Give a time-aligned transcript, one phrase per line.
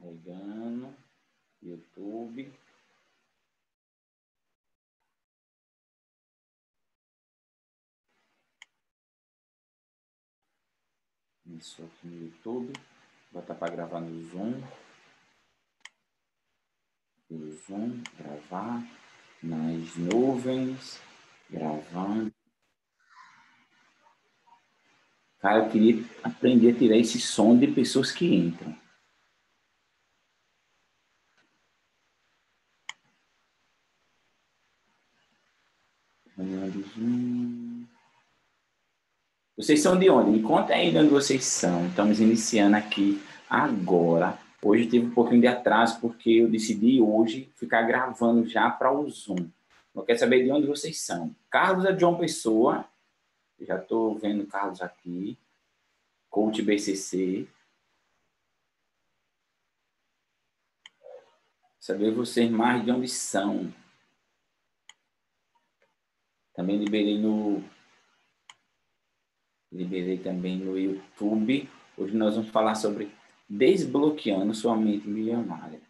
[0.00, 0.94] Carregando.
[1.60, 2.52] YouTube.
[11.46, 12.72] Isso aqui no YouTube.
[13.32, 14.62] Vou botar para gravar no Zoom.
[17.28, 18.82] No Zoom, gravar.
[19.42, 21.00] Nas nuvens,
[21.48, 22.32] gravando.
[25.38, 28.76] Cara, eu queria aprender a tirar esse som de pessoas que entram.
[39.68, 40.30] Vocês são de onde?
[40.30, 41.88] Me conta aí de onde vocês são.
[41.88, 44.38] Estamos iniciando aqui agora.
[44.62, 49.06] Hoje tive um pouquinho de atraso, porque eu decidi hoje ficar gravando já para o
[49.10, 49.50] Zoom.
[49.94, 51.36] Eu quero saber de onde vocês são.
[51.50, 52.88] Carlos é de João Pessoa.
[53.60, 55.36] Já estou vendo Carlos aqui.
[56.30, 57.46] Coach BCC.
[61.78, 63.70] Saber vocês mais de onde são.
[66.54, 67.62] Também liberei no
[69.72, 71.68] liberei também no YouTube.
[71.96, 73.10] Hoje nós vamos falar sobre
[73.48, 75.80] desbloqueando sua mente milionária.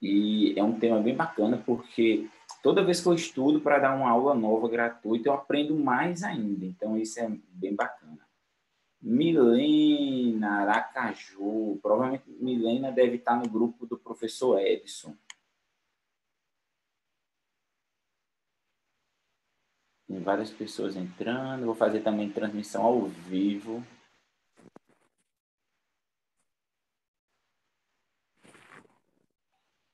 [0.00, 2.28] E é um tema bem bacana porque
[2.62, 6.64] toda vez que eu estudo para dar uma aula nova gratuita, eu aprendo mais ainda.
[6.64, 8.26] Então isso é bem bacana.
[9.00, 15.14] Milena Aracaju, provavelmente Milena deve estar no grupo do professor Edson.
[20.06, 21.64] Tem várias pessoas entrando.
[21.64, 23.82] Vou fazer também transmissão ao vivo.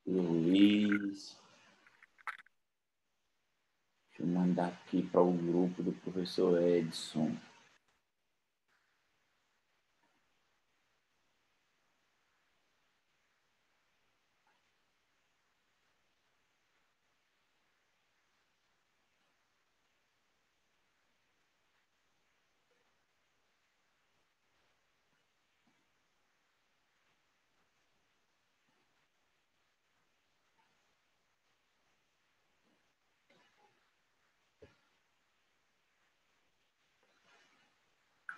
[0.07, 1.39] Luiz.
[4.09, 7.37] Deixa eu mandar aqui para o grupo do professor Edson.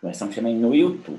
[0.05, 1.19] Começamos também no YouTube.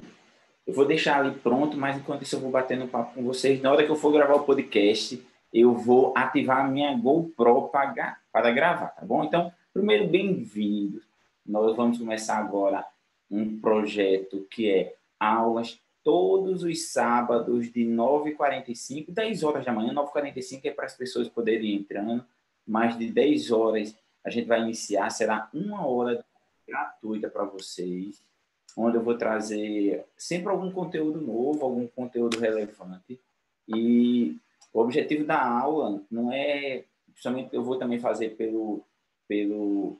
[0.67, 3.59] Eu vou deixar ali pronto, mas enquanto isso eu vou batendo papo com vocês.
[3.59, 8.19] Na hora que eu for gravar o podcast, eu vou ativar a minha GoPro para,
[8.31, 9.23] para gravar, tá bom?
[9.23, 11.03] Então, primeiro, bem-vindos.
[11.43, 12.85] Nós vamos começar agora
[13.31, 20.61] um projeto que é aulas todos os sábados de 9h45, 10 horas da manhã, 9h45
[20.63, 22.23] é para as pessoas poderem ir entrando,
[22.67, 26.23] mais de 10 horas a gente vai iniciar, será uma hora
[26.67, 28.23] gratuita para vocês
[28.75, 33.19] onde eu vou trazer sempre algum conteúdo novo, algum conteúdo relevante.
[33.67, 34.37] E
[34.73, 38.83] o objetivo da aula não é, principalmente eu vou também fazer pelo
[39.27, 39.99] pelo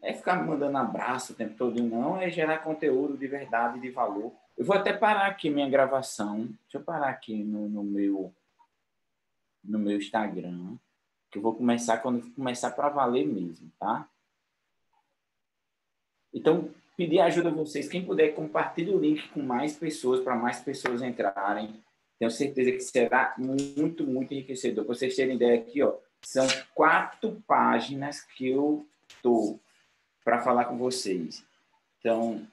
[0.00, 4.32] é ficar mandando abraço o tempo todo, não, é gerar conteúdo de verdade, de valor.
[4.58, 6.46] Eu vou até parar aqui minha gravação.
[6.62, 8.34] Deixa eu parar aqui no, no meu
[9.62, 10.76] no meu Instagram,
[11.30, 14.08] que eu vou começar quando começar para valer mesmo, tá?
[16.32, 17.88] Então, pedir ajuda a vocês.
[17.88, 21.74] Quem puder, compartilhe o link com mais pessoas, para mais pessoas entrarem.
[22.18, 24.84] Tenho certeza que será muito, muito enriquecedor.
[24.84, 29.60] Para vocês terem ideia aqui, ó, são quatro páginas que eu estou
[30.24, 31.44] para falar com vocês.
[31.98, 32.46] Então,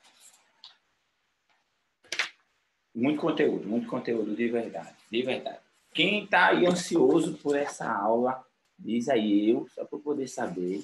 [2.93, 5.59] muito conteúdo, muito conteúdo de verdade, de verdade.
[5.93, 8.43] Quem está aí ansioso por essa aula,
[8.77, 10.83] diz aí eu, só para poder saber.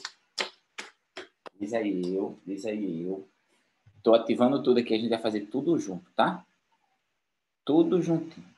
[1.60, 3.28] Diz aí eu, diz aí eu.
[3.98, 6.46] Estou ativando tudo aqui, a gente vai fazer tudo junto, tá?
[7.64, 8.56] Tudo juntinho.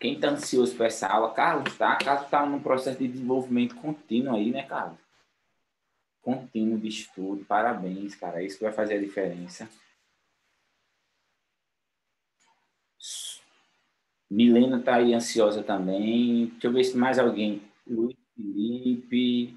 [0.00, 1.94] Quem está ansioso para essa aula, Carlos, tá?
[1.96, 4.98] Carlos está num processo de desenvolvimento contínuo aí, né, Carlos?
[6.22, 7.44] Contínuo de estudo.
[7.44, 8.42] Parabéns, cara.
[8.42, 9.68] É isso que vai fazer a diferença.
[14.30, 16.46] Milena está aí ansiosa também.
[16.46, 17.62] Deixa eu ver se mais alguém.
[17.86, 19.56] Luiz Felipe.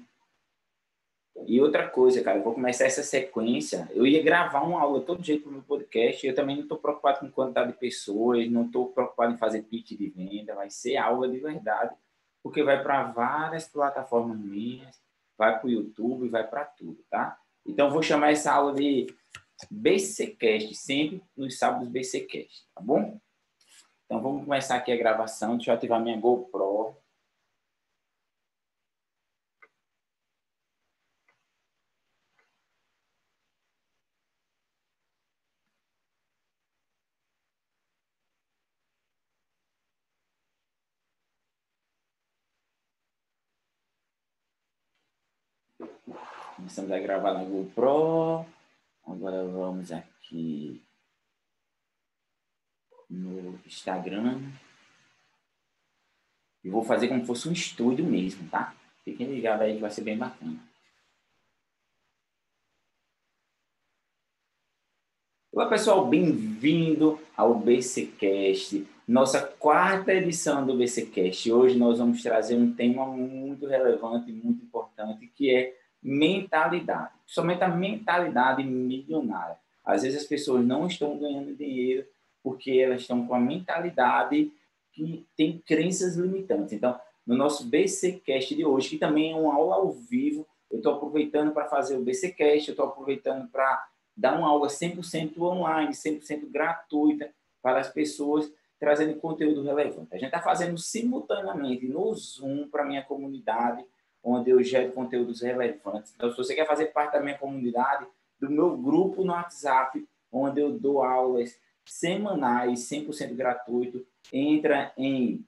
[1.46, 3.88] E outra coisa, cara, eu vou começar essa sequência.
[3.92, 6.26] Eu ia gravar uma aula todo jeito para o meu podcast.
[6.26, 9.92] Eu também não estou preocupado com quantidade de pessoas, não estou preocupado em fazer pitch
[9.92, 10.54] de venda.
[10.54, 11.94] Vai ser aula de verdade,
[12.42, 15.00] porque vai para várias plataformas minhas,
[15.36, 17.38] vai para o YouTube, vai para tudo, tá?
[17.66, 19.06] Então, vou chamar essa aula de
[19.70, 23.20] BCcast, sempre nos sábados BCcast, tá bom?
[24.06, 25.56] Então vamos começar aqui a gravação.
[25.56, 26.96] Deixa eu ativar minha GoPro.
[46.56, 48.46] Começamos a gravar na GoPro.
[49.06, 50.83] Agora vamos aqui
[53.08, 54.40] no Instagram.
[56.62, 58.74] E vou fazer como se fosse um estúdio mesmo, tá?
[59.04, 60.58] Fiquem ligados aí que vai ser bem bacana.
[65.52, 71.52] Olá pessoal, bem-vindo ao BCcast, nossa quarta edição do BCcast.
[71.52, 77.12] Hoje nós vamos trazer um tema muito relevante, muito importante, que é mentalidade.
[77.24, 79.56] Somente a mentalidade milionária.
[79.84, 82.04] Às vezes as pessoas não estão ganhando dinheiro
[82.44, 84.52] porque elas estão com a mentalidade
[84.92, 86.74] que tem crenças limitantes.
[86.74, 90.92] Então, no nosso BCcast de hoje, que também é uma aula ao vivo, eu estou
[90.94, 96.50] aproveitando para fazer o BCcast, eu estou aproveitando para dar uma aula 100% online, 100%
[96.50, 97.30] gratuita
[97.62, 100.08] para as pessoas, trazendo conteúdo relevante.
[100.12, 103.82] A gente está fazendo simultaneamente no Zoom para a minha comunidade,
[104.22, 106.12] onde eu gero conteúdos relevantes.
[106.14, 108.06] Então, se você quer fazer parte da minha comunidade,
[108.38, 115.44] do meu grupo no WhatsApp, onde eu dou aulas semanais, 100% gratuito, entra em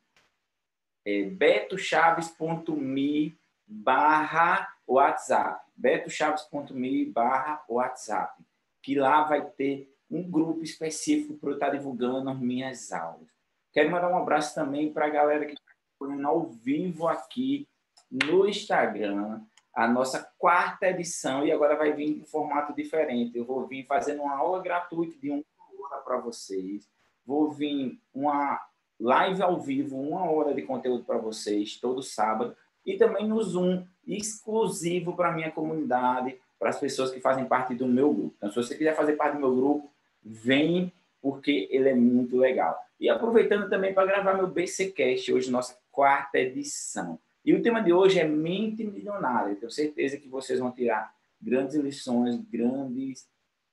[1.04, 3.36] é, betochaves.me
[3.66, 8.46] barra WhatsApp, betochaves.me barra WhatsApp
[8.86, 13.26] que lá vai ter um grupo específico para eu estar divulgando as minhas aulas.
[13.72, 15.64] Quero mandar um abraço também para a galera que está
[15.98, 17.66] acompanhando ao vivo aqui
[18.08, 19.40] no Instagram,
[19.74, 23.36] a nossa quarta edição, e agora vai vir em formato diferente.
[23.36, 25.42] Eu vou vir fazendo uma aula gratuita de uma
[25.86, 26.88] hora para vocês.
[27.24, 28.60] Vou vir uma
[28.98, 32.56] live ao vivo, uma hora de conteúdo para vocês, todo sábado.
[32.84, 37.74] E também no Zoom, exclusivo para a minha comunidade, para as pessoas que fazem parte
[37.74, 38.34] do meu grupo.
[38.36, 39.90] Então, se você quiser fazer parte do meu grupo,
[40.22, 42.78] vem, porque ele é muito legal.
[42.98, 47.18] E aproveitando também para gravar meu BCcast, hoje nossa quarta edição.
[47.44, 49.54] E o tema de hoje é mente milionária.
[49.54, 53.28] Tenho certeza que vocês vão tirar grandes lições, grandes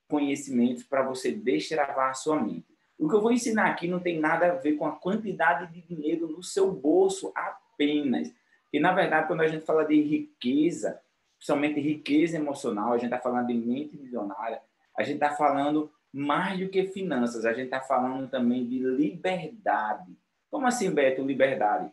[0.08, 2.74] conhecimentos para você destravar a sua mente.
[2.98, 5.82] O que eu vou ensinar aqui não tem nada a ver com a quantidade de
[5.82, 8.32] dinheiro no seu bolso apenas.
[8.72, 11.00] E, na verdade, quando a gente fala de riqueza,
[11.36, 14.60] principalmente riqueza emocional, a gente está falando de mente milionária,
[14.96, 20.16] a gente está falando mais do que finanças, a gente está falando também de liberdade.
[20.50, 21.90] Como assim, Beto, liberdade?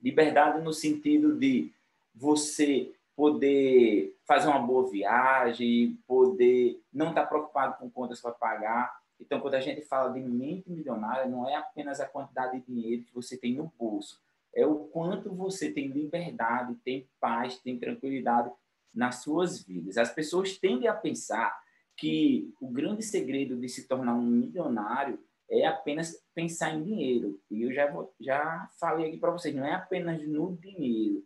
[0.00, 1.70] Liberdade no sentido de
[2.14, 9.00] você poder fazer uma boa viagem, poder não estar tá preocupado com contas para pagar.
[9.20, 13.04] Então, quando a gente fala de mente milionária, não é apenas a quantidade de dinheiro
[13.04, 14.20] que você tem no bolso,
[14.54, 18.50] é o quanto você tem liberdade, tem paz, tem tranquilidade
[18.92, 19.96] nas suas vidas.
[19.96, 21.58] As pessoas tendem a pensar
[21.96, 27.40] que o grande segredo de se tornar um milionário é apenas pensar em dinheiro.
[27.50, 31.24] E eu já, vou, já falei aqui para vocês, não é apenas no dinheiro,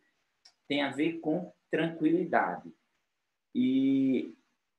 [0.69, 2.73] tem a ver com tranquilidade.
[3.57, 4.35] E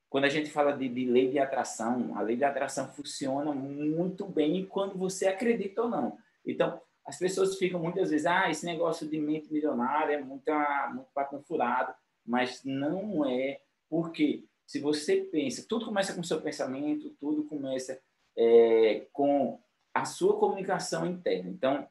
[0.09, 4.25] quando a gente fala de, de, lei de atração, a lei de atração funciona muito
[4.25, 6.17] bem quando você acredita ou não.
[6.45, 10.51] Então, as pessoas ficam muitas vezes, ah, esse negócio de mente milionária é muito,
[10.93, 11.93] muito papo furado
[12.27, 17.97] mas não é porque se você pensa, tudo começa com o seu pensamento, tudo começa
[18.37, 19.57] é, com
[19.93, 21.49] a sua comunicação interna.
[21.49, 21.87] Então,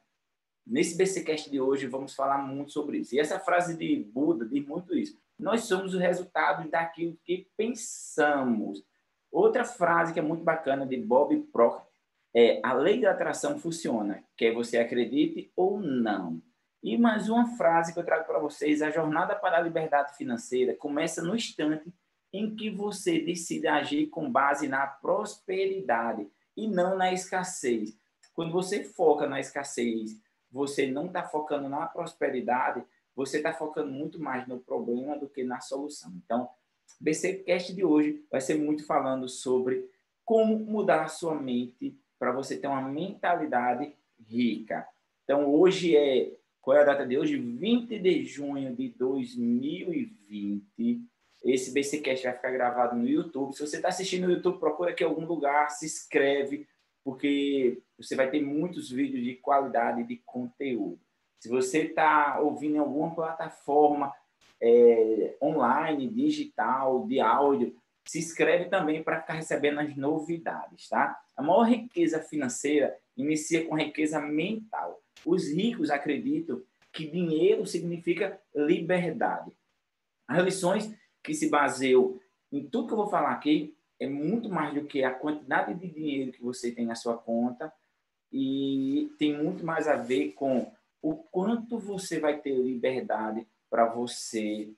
[0.67, 3.15] nesse BCcast de hoje, vamos falar muito sobre isso.
[3.15, 5.19] E essa frase de Buda diz muito isso.
[5.39, 8.83] Nós somos o resultado daquilo que pensamos.
[9.31, 11.87] Outra frase que é muito bacana de Bob Proctor
[12.35, 16.41] é: a lei da atração funciona, quer você acredite ou não.
[16.83, 20.75] E mais uma frase que eu trago para vocês: a jornada para a liberdade financeira
[20.75, 21.93] começa no instante
[22.33, 26.27] em que você decide agir com base na prosperidade
[26.57, 27.97] e não na escassez.
[28.35, 32.85] Quando você foca na escassez, você não está focando na prosperidade,
[33.17, 36.13] você está focando muito mais no problema do que na solução.
[36.23, 36.49] Então,
[37.01, 39.91] o BCcast de hoje vai ser muito falando sobre
[40.25, 43.97] como mudar a sua mente para você ter uma mentalidade
[44.29, 44.87] rica.
[45.25, 47.39] Então, hoje é qual é a data de hoje?
[47.39, 51.01] 20 de junho de 2020.
[51.45, 53.55] Esse BCcast vai ficar gravado no YouTube.
[53.55, 56.67] Se você está assistindo no YouTube, procura aqui algum lugar, se inscreve,
[57.05, 60.99] porque você vai ter muitos vídeos de qualidade de conteúdo.
[61.47, 64.13] Se você está ouvindo em alguma plataforma
[64.61, 71.17] é, online, digital, de áudio, se inscreve também para ficar recebendo as novidades, tá?
[71.37, 75.01] A maior riqueza financeira inicia com riqueza mental.
[75.25, 76.61] Os ricos acreditam
[76.93, 79.53] que dinheiro significa liberdade.
[80.27, 82.19] As lições que se baseiam
[82.51, 85.87] em tudo que eu vou falar aqui é muito mais do que a quantidade de
[85.87, 87.73] dinheiro que você tem na sua conta
[88.33, 90.75] e tem muito mais a ver com
[91.09, 94.73] o quanto você vai ter liberdade para você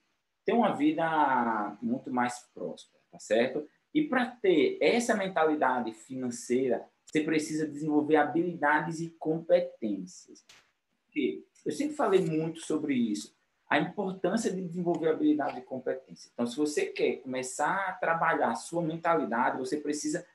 [0.45, 3.67] ter uma vida muito mais próspera, tá certo?
[3.95, 10.45] E para ter essa mentalidade financeira, você precisa desenvolver habilidades e competências.
[11.65, 13.35] Eu sempre falei muito sobre isso,
[13.67, 16.31] a importância de desenvolver habilidade e competência.
[16.35, 20.27] Então, se você quer começar a trabalhar a sua mentalidade, você precisa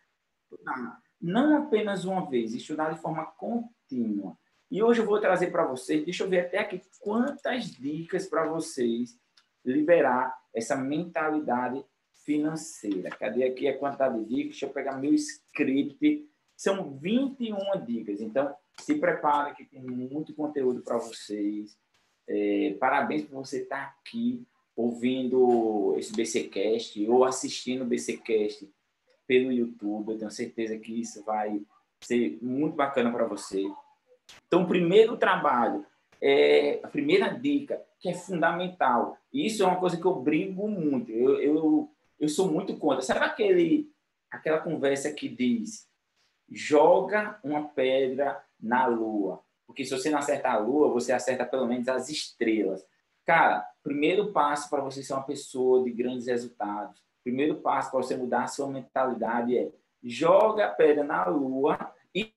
[0.44, 4.36] estudar, não apenas uma vez, estudar de forma contínua.
[4.74, 8.48] E hoje eu vou trazer para vocês, deixa eu ver até aqui quantas dicas para
[8.48, 9.16] vocês
[9.64, 11.86] liberar essa mentalidade
[12.26, 13.12] financeira.
[13.12, 14.50] Cadê aqui a quantidade de dicas?
[14.54, 16.28] Deixa eu pegar meu script.
[16.58, 18.20] São 21 dicas.
[18.20, 18.52] Então,
[18.82, 21.78] se prepare que tem muito conteúdo para vocês.
[22.28, 24.44] É, parabéns por você estar aqui
[24.76, 28.68] ouvindo esse BCcast ou assistindo o BCcast
[29.28, 30.14] pelo YouTube.
[30.14, 31.62] Eu tenho certeza que isso vai
[32.02, 33.64] ser muito bacana para você.
[34.48, 35.86] Então, o primeiro trabalho,
[36.22, 39.18] é, a primeira dica, que é fundamental.
[39.32, 41.12] Isso é uma coisa que eu brigo muito.
[41.12, 43.02] Eu, eu, eu sou muito contra.
[43.02, 43.92] Sabe aquele,
[44.30, 45.88] aquela conversa que diz
[46.52, 49.42] joga uma pedra na lua?
[49.66, 52.86] Porque se você não acertar a lua, você acerta pelo menos as estrelas.
[53.26, 58.18] Cara, primeiro passo para você ser uma pessoa de grandes resultados, primeiro passo para você
[58.18, 59.72] mudar a sua mentalidade é
[60.04, 62.34] joga a pedra na lua e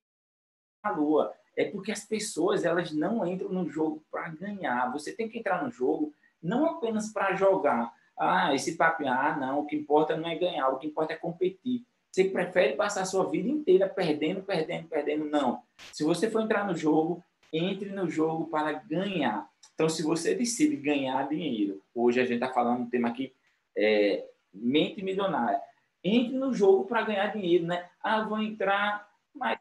[0.84, 1.34] na lua.
[1.56, 4.92] É porque as pessoas elas não entram no jogo para ganhar.
[4.92, 7.92] Você tem que entrar no jogo não apenas para jogar.
[8.18, 11.16] Ah, esse papo, ah, não, o que importa não é ganhar, o que importa é
[11.16, 11.84] competir.
[12.10, 15.26] Você prefere passar a sua vida inteira perdendo, perdendo, perdendo?
[15.26, 15.62] Não.
[15.92, 17.22] Se você for entrar no jogo,
[17.52, 19.48] entre no jogo para ganhar.
[19.74, 23.34] Então, se você decide ganhar dinheiro, hoje a gente está falando um tema aqui,
[23.76, 25.60] é, mente milionária.
[26.02, 27.86] Entre no jogo para ganhar dinheiro, né?
[28.02, 29.58] Ah, vou entrar, mas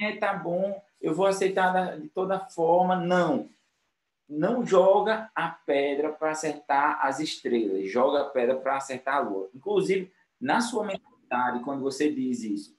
[0.00, 2.96] é, tá bom, eu vou aceitar de toda forma.
[2.96, 3.50] Não.
[4.28, 9.50] Não joga a pedra para acertar as estrelas, joga a pedra para acertar a lua.
[9.54, 11.02] Inclusive, na sua mente
[11.64, 12.76] quando você diz isso.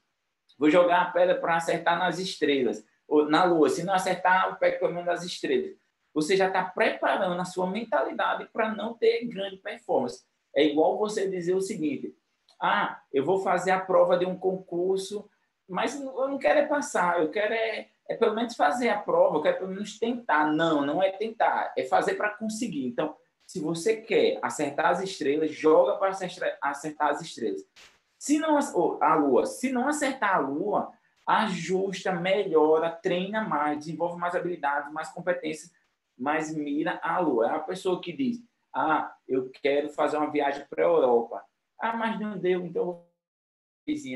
[0.57, 3.69] Vou jogar a pedra para acertar nas estrelas, ou na lua.
[3.69, 5.75] Se não acertar, eu pego pelo menos nas estrelas.
[6.13, 10.23] Você já está preparando a sua mentalidade para não ter grande performance.
[10.55, 12.15] É igual você dizer o seguinte:
[12.61, 15.27] ah, eu vou fazer a prova de um concurso,
[15.67, 19.37] mas eu não quero é passar, eu quero é, é pelo menos fazer a prova,
[19.37, 20.51] eu quero pelo menos tentar.
[20.51, 22.85] Não, não é tentar, é fazer para conseguir.
[22.87, 23.15] Então,
[23.47, 26.09] se você quer acertar as estrelas, joga para
[26.61, 27.61] acertar as estrelas.
[28.17, 28.57] Se não
[29.01, 30.91] a Lua, se não acertar a Lua,
[31.27, 35.71] ajusta, melhora, treina mais, desenvolve mais habilidades, mais competências,
[36.17, 37.47] mas mira a Lua.
[37.47, 38.41] É a pessoa que diz:
[38.73, 41.43] "Ah, eu quero fazer uma viagem para a Europa".
[41.79, 43.05] Ah, mas não deu, então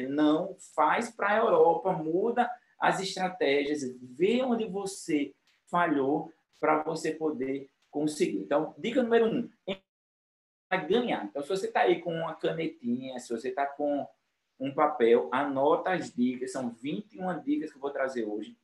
[0.10, 5.34] não faz para a Europa, muda as estratégias, vê onde você
[5.69, 8.38] falhou para você poder conseguir.
[8.38, 9.50] Então, dica número um:
[10.69, 11.25] a ganhar.
[11.25, 14.07] Então, se você está aí com uma canetinha, se você está com
[14.60, 16.51] um papel, anota as dicas.
[16.51, 18.57] São 21 dicas que eu vou trazer hoje.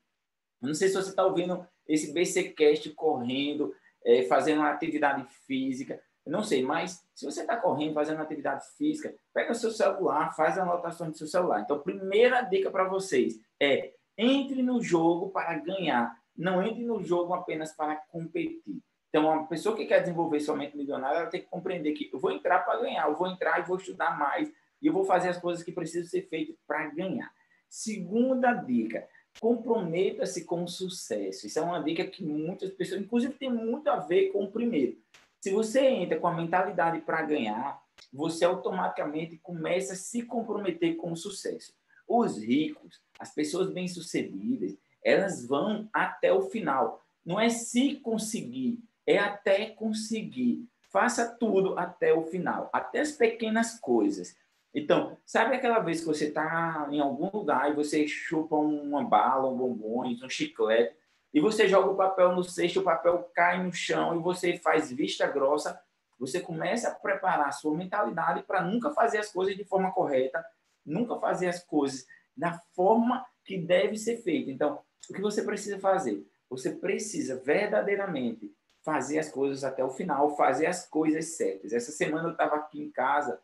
[0.62, 6.02] não sei se você está ouvindo esse BCcast correndo, é, fazendo uma atividade física.
[6.26, 10.34] Não sei, mas se você está correndo, fazendo uma atividade física, pega o seu celular,
[10.34, 11.62] faz anotações do seu celular.
[11.62, 16.18] Então, primeira dica para vocês é entre no jogo para ganhar.
[16.36, 18.82] Não entre no jogo apenas para competir.
[19.10, 22.20] Então, uma pessoa que quer desenvolver sua mente milionária, ela tem que compreender que eu
[22.20, 24.52] vou entrar para ganhar, eu vou entrar e vou estudar mais,
[24.82, 27.32] e eu vou fazer as coisas que precisam ser feitas para ganhar.
[27.70, 29.08] Segunda dica,
[29.40, 31.46] comprometa-se com o sucesso.
[31.46, 34.98] Isso é uma dica que muitas pessoas, inclusive, tem muito a ver com o primeiro.
[35.40, 37.80] Se você entra com a mentalidade para ganhar,
[38.12, 41.74] você automaticamente começa a se comprometer com o sucesso.
[42.08, 47.02] Os ricos, as pessoas bem-sucedidas, elas vão até o final.
[47.26, 50.68] Não é se conseguir, é até conseguir.
[50.90, 54.36] Faça tudo até o final, até as pequenas coisas.
[54.74, 59.48] Então, sabe aquela vez que você está em algum lugar e você chupa uma bala,
[59.48, 60.96] um bombons, um chiclete,
[61.34, 64.92] e você joga o papel no cesto, o papel cai no chão e você faz
[64.92, 65.80] vista grossa,
[66.20, 70.44] você começa a preparar a sua mentalidade para nunca fazer as coisas de forma correta,
[70.86, 74.50] nunca fazer as coisas da forma que deve ser feita.
[74.52, 76.26] Então, o que você precisa fazer?
[76.50, 81.74] Você precisa verdadeiramente fazer as coisas até o final, fazer as coisas certas.
[81.74, 83.42] Essa semana eu estava aqui em casa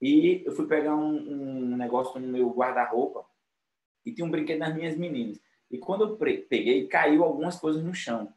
[0.00, 3.24] e eu fui pegar um, um negócio no meu guarda-roupa
[4.04, 5.38] e tinha um brinquedo das minhas meninas.
[5.70, 8.32] E quando eu peguei, caiu algumas coisas no chão.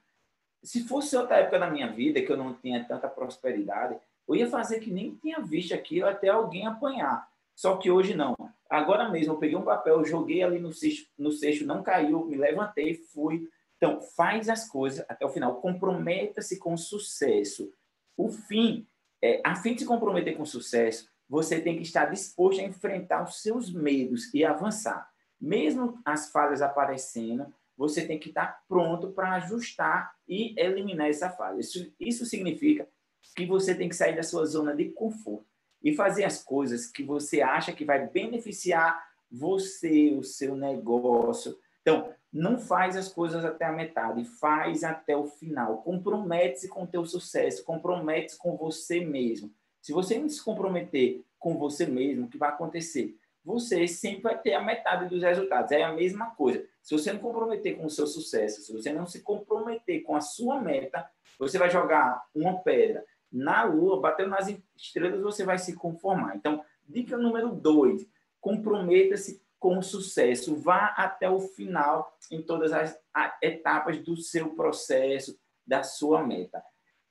[0.62, 3.98] Se fosse outra época da minha vida, que eu não tinha tanta prosperidade,
[4.28, 7.28] eu ia fazer que nem tinha visto aquilo até alguém apanhar.
[7.55, 8.36] Só que hoje não.
[8.69, 12.36] Agora mesmo, eu peguei um papel, joguei ali no cesto, no cesto não caiu, me
[12.36, 17.69] levantei, fui, então, faz as coisas até o final, comprometa-se com sucesso.
[18.15, 18.88] O fim
[19.24, 23.24] é, a fim de se comprometer com sucesso, você tem que estar disposto a enfrentar
[23.24, 25.10] os seus medos e avançar.
[25.39, 27.45] Mesmo as falhas aparecendo,
[27.77, 31.60] você tem que estar pronto para ajustar e eliminar essa falha.
[31.60, 32.88] Isso, isso significa
[33.36, 35.52] que você tem que sair da sua zona de conforto
[35.84, 41.58] e fazer as coisas que você acha que vai beneficiar você, o seu negócio.
[41.82, 45.82] Então, não faz as coisas até a metade, faz até o final.
[45.84, 49.52] Compromete-se com o teu sucesso, compromete-se com você mesmo.
[49.82, 53.18] Se você não se comprometer com você mesmo, o que vai acontecer?
[53.44, 55.72] Você sempre vai ter a metade dos resultados.
[55.72, 56.66] É a mesma coisa.
[56.82, 60.22] Se você não comprometer com o seu sucesso, se você não se comprometer com a
[60.22, 61.06] sua meta,
[61.38, 64.48] você vai jogar uma pedra na lua, batendo nas
[64.78, 66.36] estrelas, você vai se conformar.
[66.36, 68.08] Então, dica número dois:
[68.40, 70.56] comprometa-se com sucesso.
[70.56, 73.00] Vá até o final em todas as
[73.42, 76.62] etapas do seu processo, da sua meta.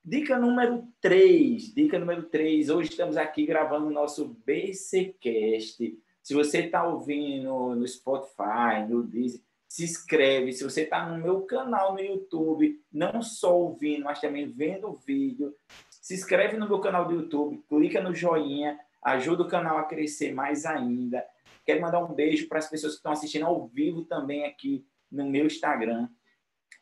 [0.05, 1.73] Dica número 3.
[1.73, 2.69] Dica número 3.
[2.71, 5.99] Hoje estamos aqui gravando o nosso BCcast.
[6.23, 10.53] Se você está ouvindo no Spotify, no Deezer, se inscreve.
[10.53, 14.95] Se você está no meu canal no YouTube, não só ouvindo, mas também vendo o
[14.95, 15.55] vídeo,
[16.03, 20.35] se inscreve no meu canal do YouTube, clica no joinha, ajuda o canal a crescer
[20.35, 21.25] mais ainda.
[21.65, 25.31] Quero mandar um beijo para as pessoas que estão assistindo ao vivo também aqui no
[25.31, 26.09] meu Instagram.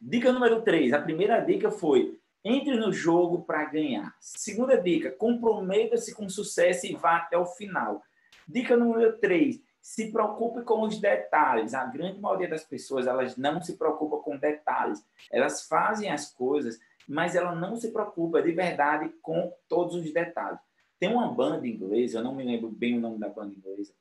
[0.00, 0.94] Dica número 3.
[0.94, 4.16] A primeira dica foi entre no jogo para ganhar.
[4.18, 8.02] Segunda dica, comprometa-se com sucesso e vá até o final.
[8.48, 11.74] Dica número 3, se preocupe com os detalhes.
[11.74, 15.04] A grande maioria das pessoas, elas não se preocupam com detalhes.
[15.30, 20.60] Elas fazem as coisas, mas ela não se preocupa de verdade com todos os detalhes.
[20.98, 23.92] Tem uma banda inglesa, eu não me lembro bem o nome da banda inglesa,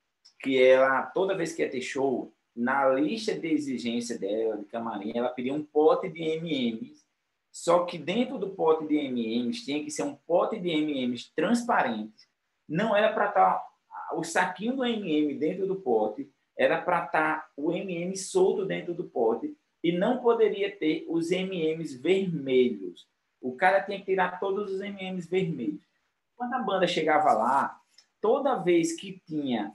[0.42, 5.12] que ela, toda vez que ia ter show, na lista de exigência dela, de camarim,
[5.16, 7.00] ela pedia um pote de M&M's
[7.52, 12.28] só que dentro do pote de M&M's tinha que ser um pote de M&M's transparente.
[12.68, 17.42] Não era para estar tá o saquinho do M&M dentro do pote, era para estar
[17.42, 23.08] tá o M&M solto dentro do pote e não poderia ter os M&M's vermelhos.
[23.42, 25.84] O cara tinha que tirar todos os M&M's vermelhos.
[26.36, 27.80] Quando a banda chegava lá,
[28.22, 29.74] toda vez que tinha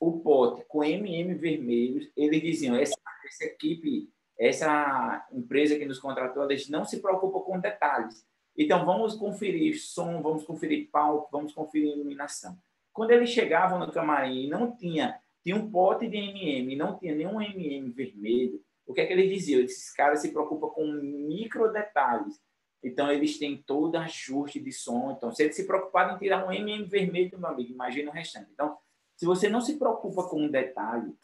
[0.00, 6.44] o pote com M&M vermelhos, eles diziam: essa, essa equipe essa empresa que nos contratou,
[6.44, 8.26] eles não se preocupa com detalhes.
[8.56, 12.56] Então, vamos conferir som, vamos conferir palco, vamos conferir iluminação.
[12.92, 17.14] Quando eles chegavam no camarim e não tinha, tinha um pote de MM, não tinha
[17.14, 19.62] nenhum MM vermelho, o que é que eles diziam?
[19.62, 22.40] Esses caras se preocupam com micro detalhes.
[22.82, 25.12] Então, eles têm todo ajuste de som.
[25.12, 28.50] Então, se eles se preocuparem em tirar um MM vermelho, meu amigo, imagina o restante.
[28.52, 28.76] Então,
[29.16, 31.16] se você não se preocupa com um detalhe,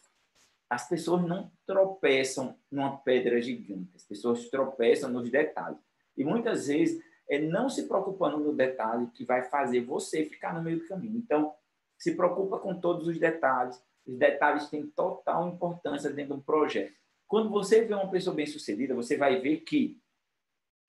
[0.69, 5.77] as pessoas não tropeçam numa pedra gigante, as pessoas tropeçam nos detalhes.
[6.17, 10.63] E muitas vezes é não se preocupando no detalhe que vai fazer você ficar no
[10.63, 11.17] meio do caminho.
[11.17, 11.53] Então,
[11.97, 13.81] se preocupa com todos os detalhes.
[14.05, 17.00] Os detalhes têm total importância dentro de um projeto.
[17.31, 19.97] Quando você vê uma pessoa bem-sucedida, você vai ver que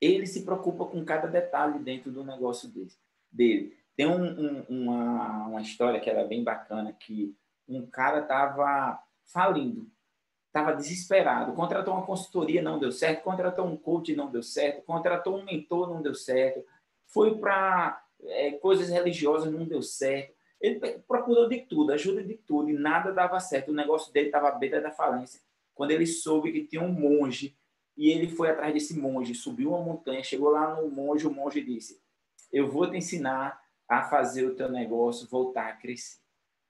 [0.00, 2.68] ele se preocupa com cada detalhe dentro do negócio
[3.30, 3.78] dele.
[3.94, 7.32] Tem um, um, uma, uma história que era bem bacana, que
[7.68, 9.88] um cara estava falindo.
[10.48, 11.52] Estava desesperado.
[11.52, 13.22] Contratou uma consultoria, não deu certo.
[13.22, 14.84] Contratou um coach, não deu certo.
[14.84, 16.66] Contratou um mentor, não deu certo.
[17.06, 20.34] Foi para é, coisas religiosas, não deu certo.
[20.60, 23.70] Ele procurou de tudo, ajuda de tudo, e nada dava certo.
[23.70, 25.40] O negócio dele estava à beira da falência.
[25.74, 27.56] Quando ele soube que tinha um monge,
[27.96, 31.62] e ele foi atrás desse monge, subiu uma montanha, chegou lá no monge, o monge
[31.62, 32.00] disse:
[32.52, 36.20] Eu vou te ensinar a fazer o teu negócio voltar a crescer.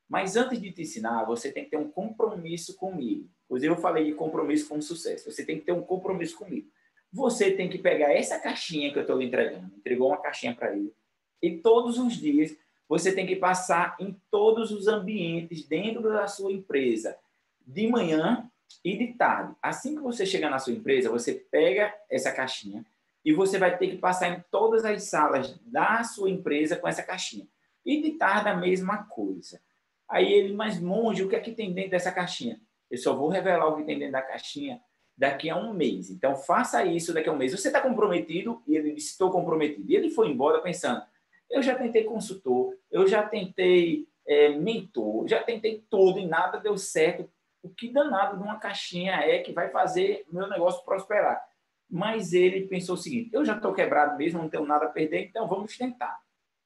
[0.08, 3.30] Mas antes de te ensinar, você tem que ter um compromisso comigo.
[3.46, 5.30] Inclusive, eu falei de compromisso com sucesso.
[5.30, 6.68] Você tem que ter um compromisso comigo.
[7.12, 10.74] Você tem que pegar essa caixinha que eu estou lhe entregando, entregou uma caixinha para
[10.74, 10.94] ele,
[11.42, 12.56] e todos os dias
[12.88, 17.18] você tem que passar em todos os ambientes dentro da sua empresa,
[17.66, 18.50] de manhã
[18.85, 19.54] e de tarde.
[19.62, 22.85] Assim que você chegar na sua empresa, você pega essa caixinha
[23.24, 27.02] e você vai ter que passar em todas as salas da sua empresa com essa
[27.02, 27.46] caixinha.
[27.85, 29.61] E de tarde a mesma coisa.
[30.08, 32.61] Aí ele, mas monge, o que é que tem dentro dessa caixinha?
[32.90, 34.80] Eu só vou revelar o que tem dentro da caixinha
[35.16, 36.11] daqui a um mês.
[36.11, 37.52] Então faça isso daqui a um mês.
[37.52, 38.62] Você está comprometido?
[38.66, 39.90] E ele disse: estou comprometido.
[39.90, 41.02] E ele foi embora pensando:
[41.50, 46.76] eu já tentei consultor, eu já tentei é, mentor, já tentei tudo e nada deu
[46.76, 47.28] certo.
[47.62, 51.40] O que danado de uma caixinha é que vai fazer meu negócio prosperar?
[51.88, 55.27] Mas ele pensou o seguinte: eu já estou quebrado mesmo, não tenho nada a perder,
[55.27, 56.18] então vamos tentar.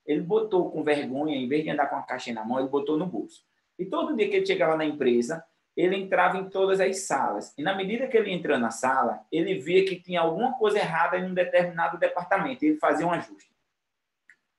[0.06, 2.96] Ele botou com vergonha, em vez de andar com a caixinha na mão, ele botou
[2.96, 3.44] no bolso.
[3.78, 5.44] E todo dia que ele chegava na empresa,
[5.76, 7.52] ele entrava em todas as salas.
[7.58, 11.18] E na medida que ele entrava na sala, ele via que tinha alguma coisa errada
[11.18, 12.64] em um determinado departamento.
[12.64, 13.54] Ele fazia um ajuste.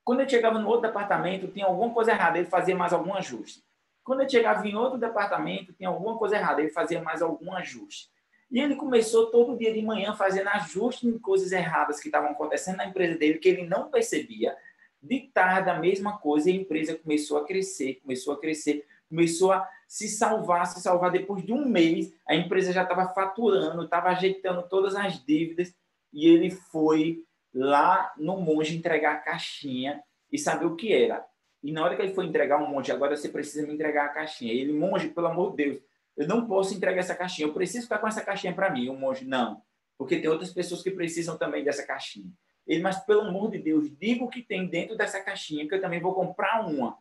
[0.04, 3.62] Quando ele chegava no outro departamento, tinha alguma coisa errada, ele fazia mais algum ajuste.
[4.08, 8.08] Quando ele chegava em outro departamento, tinha alguma coisa errada, ele fazia mais algum ajuste.
[8.50, 12.78] E ele começou todo dia de manhã fazendo ajustes em coisas erradas que estavam acontecendo
[12.78, 14.56] na empresa dele, que ele não percebia.
[15.02, 19.52] De tarde, a mesma coisa, e a empresa começou a crescer, começou a crescer, começou
[19.52, 21.10] a se salvar, se salvar.
[21.10, 25.74] Depois de um mês, a empresa já estava faturando, estava ajeitando todas as dívidas,
[26.14, 31.26] e ele foi lá no monge entregar a caixinha e saber o que era.
[31.68, 34.08] E na hora que ele foi entregar um monge, agora você precisa me entregar a
[34.08, 34.54] caixinha.
[34.54, 35.82] Ele, monge, pelo amor de Deus,
[36.16, 38.88] eu não posso entregar essa caixinha, eu preciso ficar com essa caixinha para mim.
[38.88, 39.60] O monge, não,
[39.98, 42.32] porque tem outras pessoas que precisam também dessa caixinha.
[42.66, 45.80] Ele, mas pelo amor de Deus, diga o que tem dentro dessa caixinha, que eu
[45.82, 46.96] também vou comprar uma.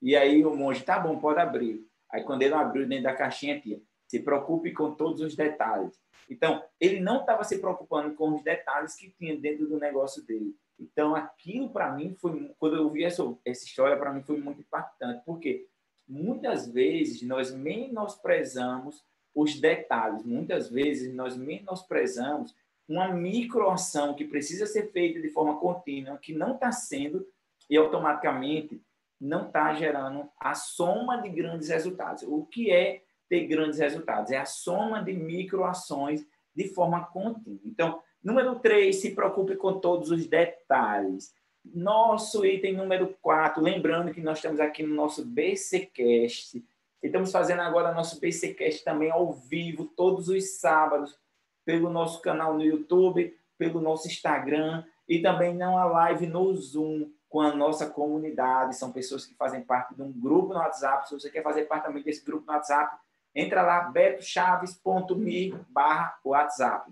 [0.00, 1.86] E aí o monge, tá bom, pode abrir.
[2.10, 6.00] Aí quando ele abriu dentro da caixinha, tinha, se preocupe com todos os detalhes.
[6.30, 10.56] Então, ele não estava se preocupando com os detalhes que tinha dentro do negócio dele.
[10.78, 14.60] Então, aquilo para mim foi, quando eu vi essa, essa história, para mim foi muito
[14.60, 15.66] impactante, porque
[16.06, 22.54] muitas vezes nós menosprezamos os detalhes, muitas vezes nós menosprezamos
[22.88, 27.26] uma microação que precisa ser feita de forma contínua, que não está sendo,
[27.68, 28.82] e automaticamente
[29.20, 32.22] não está gerando a soma de grandes resultados.
[32.24, 34.30] O que é ter grandes resultados?
[34.30, 37.60] É a soma de microações de forma contínua.
[37.64, 41.32] Então, número três, se preocupe com todos os detalhes.
[41.64, 46.64] Nosso item número quatro, lembrando que nós estamos aqui no nosso BCcast.
[47.02, 51.18] Estamos fazendo agora nosso BCcast também ao vivo, todos os sábados,
[51.64, 57.40] pelo nosso canal no YouTube, pelo nosso Instagram e também não live no Zoom com
[57.40, 58.76] a nossa comunidade.
[58.76, 61.08] São pessoas que fazem parte de um grupo no WhatsApp.
[61.08, 62.96] Se você quer fazer parte também desse grupo no WhatsApp,
[63.34, 66.90] entra lá, betochaves.me barra WhatsApp.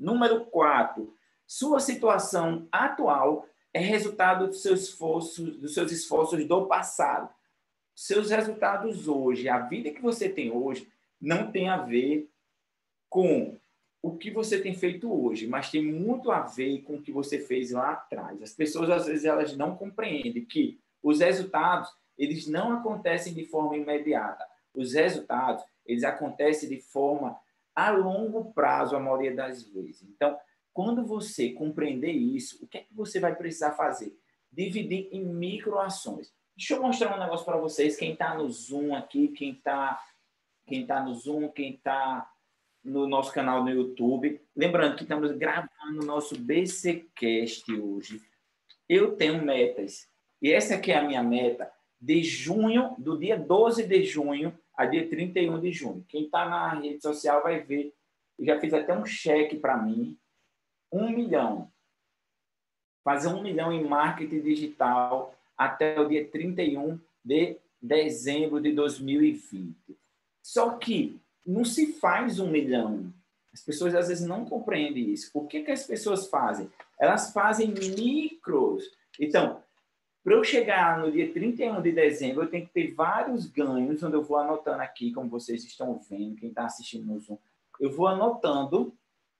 [0.00, 1.14] Número 4.
[1.46, 7.28] Sua situação atual é resultado dos seus esforços, dos seus esforços do passado.
[7.94, 12.30] Seus resultados hoje, a vida que você tem hoje, não tem a ver
[13.10, 13.58] com
[14.02, 17.38] o que você tem feito hoje, mas tem muito a ver com o que você
[17.38, 18.42] fez lá atrás.
[18.42, 23.76] As pessoas às vezes elas não compreendem que os resultados eles não acontecem de forma
[23.76, 24.46] imediata.
[24.74, 27.38] Os resultados eles acontecem de forma
[27.88, 30.02] a longo prazo a maioria das vezes.
[30.02, 30.38] Então,
[30.72, 34.16] quando você compreender isso, o que é que você vai precisar fazer?
[34.52, 36.32] Dividir em microações.
[36.56, 37.96] Deixa eu mostrar um negócio para vocês.
[37.96, 40.00] Quem está no Zoom aqui, quem está
[40.66, 42.30] quem tá no Zoom, quem está
[42.84, 44.40] no nosso canal no YouTube.
[44.54, 48.22] Lembrando que estamos gravando o nosso BCcast hoje.
[48.88, 50.08] Eu tenho metas.
[50.40, 54.86] E essa aqui é a minha meta de junho, do dia 12 de junho a
[54.86, 56.02] dia 31 de junho.
[56.08, 57.92] Quem está na rede social vai ver.
[58.38, 60.16] Eu já fiz até um cheque para mim.
[60.90, 61.70] Um milhão.
[63.04, 69.76] Fazer um milhão em marketing digital até o dia 31 de dezembro de 2020.
[70.42, 73.12] Só que não se faz um milhão.
[73.52, 75.30] As pessoas às vezes não compreendem isso.
[75.34, 76.70] O que, que as pessoas fazem?
[76.98, 78.90] Elas fazem micros.
[79.18, 79.59] Então,
[80.22, 84.16] para eu chegar no dia 31 de dezembro, eu tenho que ter vários ganhos, onde
[84.16, 87.38] eu vou anotando aqui, como vocês estão vendo, quem está assistindo no Zoom,
[87.80, 88.94] eu vou anotando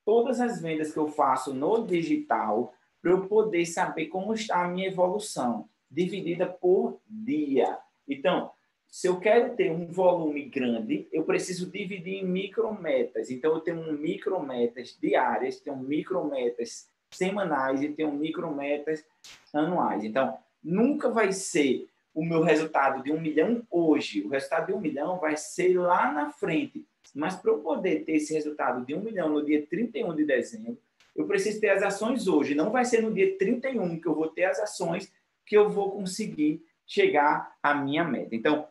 [0.04, 4.68] todas as vendas que eu faço no digital para eu poder saber como está a
[4.68, 7.78] minha evolução, dividida por dia.
[8.08, 8.50] Então,
[8.88, 13.30] se eu quero ter um volume grande, eu preciso dividir em micrometas.
[13.30, 19.04] Então, eu tenho micrometas diárias, tenho micrometas semanais e tenho micrometas
[19.52, 20.04] anuais.
[20.04, 24.22] Então, nunca vai ser o meu resultado de um milhão hoje.
[24.22, 26.84] O resultado de um milhão vai ser lá na frente.
[27.14, 30.78] Mas para eu poder ter esse resultado de um milhão no dia 31 de dezembro,
[31.16, 32.54] eu preciso ter as ações hoje.
[32.54, 35.12] Não vai ser no dia 31 que eu vou ter as ações
[35.44, 38.34] que eu vou conseguir chegar à minha meta.
[38.34, 38.66] Então,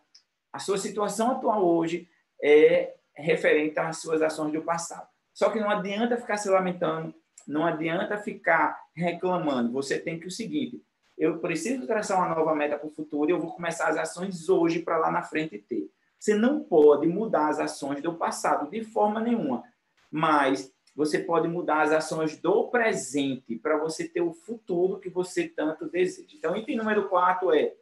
[0.51, 2.07] a sua situação atual hoje
[2.41, 5.07] é referente às suas ações do passado.
[5.33, 7.13] Só que não adianta ficar se lamentando,
[7.47, 9.71] não adianta ficar reclamando.
[9.71, 10.81] Você tem que o seguinte:
[11.19, 14.47] eu preciso traçar uma nova meta para o futuro e eu vou começar as ações
[14.47, 15.91] hoje para lá na frente ter.
[16.17, 19.63] Você não pode mudar as ações do passado de forma nenhuma,
[20.09, 25.47] mas você pode mudar as ações do presente para você ter o futuro que você
[25.47, 26.29] tanto deseja.
[26.33, 27.73] Então, item número 4 é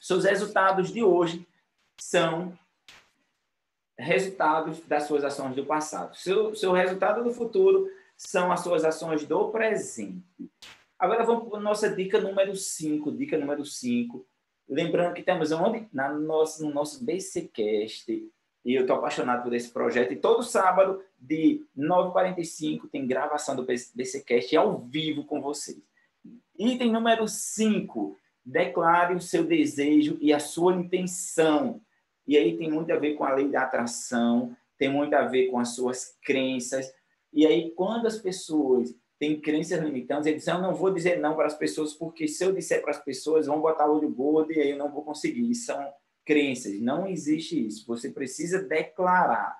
[0.00, 1.46] seus resultados de hoje
[2.00, 2.56] são
[3.96, 6.16] resultados das suas ações do passado.
[6.16, 10.22] Seu, seu resultado do futuro são as suas ações do presente.
[10.98, 13.12] Agora vamos para a nossa dica número 5.
[13.12, 14.26] Dica número 5.
[14.68, 15.86] Lembrando que temos onde?
[15.92, 18.10] Na nosso, no nosso BCcast.
[18.64, 20.12] E eu estou apaixonado por esse projeto.
[20.12, 25.80] E todo sábado, de 9h45, tem gravação do BCcast ao vivo com vocês.
[26.58, 28.18] Item número 5.
[28.44, 31.80] Declare o seu desejo e a sua intenção.
[32.26, 35.46] E aí tem muito a ver com a lei da atração, tem muito a ver
[35.46, 36.92] com as suas crenças.
[37.32, 41.34] E aí, quando as pessoas têm crenças limitantes, eles dizem, eu não vou dizer não
[41.34, 44.52] para as pessoas, porque se eu disser para as pessoas, vão botar o olho gordo
[44.52, 45.54] e aí eu não vou conseguir.
[45.54, 45.92] São
[46.24, 46.78] crenças.
[46.80, 47.86] Não existe isso.
[47.86, 49.58] Você precisa declarar.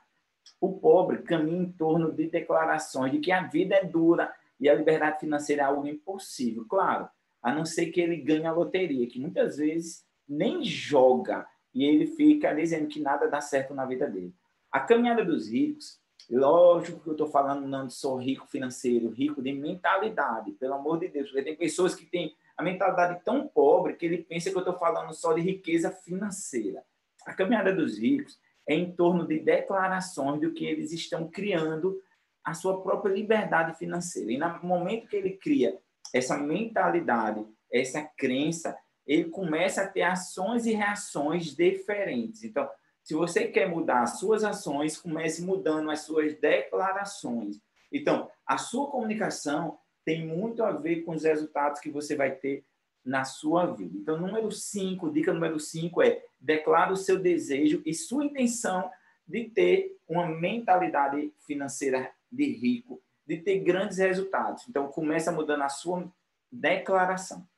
[0.60, 4.74] O pobre caminha em torno de declarações de que a vida é dura e a
[4.74, 6.64] liberdade financeira é algo impossível.
[6.68, 7.08] Claro,
[7.42, 12.06] a não ser que ele ganhe a loteria, que muitas vezes nem joga e ele
[12.06, 14.34] fica dizendo que nada dá certo na vida dele.
[14.70, 15.98] A caminhada dos ricos,
[16.30, 21.08] lógico que eu estou falando não só rico financeiro, rico de mentalidade, pelo amor de
[21.08, 24.60] Deus, porque tem pessoas que têm a mentalidade tão pobre que ele pensa que eu
[24.60, 26.82] estou falando só de riqueza financeira.
[27.24, 32.02] A caminhada dos ricos é em torno de declarações do que eles estão criando
[32.44, 34.32] a sua própria liberdade financeira.
[34.32, 35.78] E no momento que ele cria
[36.12, 42.44] essa mentalidade, essa crença, ele começa a ter ações e reações diferentes.
[42.44, 42.68] Então,
[43.08, 47.58] se você quer mudar as suas ações, comece mudando as suas declarações.
[47.90, 52.66] Então, a sua comunicação tem muito a ver com os resultados que você vai ter
[53.02, 53.96] na sua vida.
[53.96, 58.90] Então, número 5, dica número 5 é declara o seu desejo e sua intenção
[59.26, 64.68] de ter uma mentalidade financeira de rico, de ter grandes resultados.
[64.68, 66.06] Então, começa mudando a sua
[66.52, 67.48] declaração.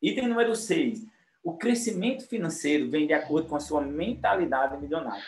[0.00, 1.04] Item número 6.
[1.48, 5.24] O crescimento financeiro vem de acordo com a sua mentalidade milionária.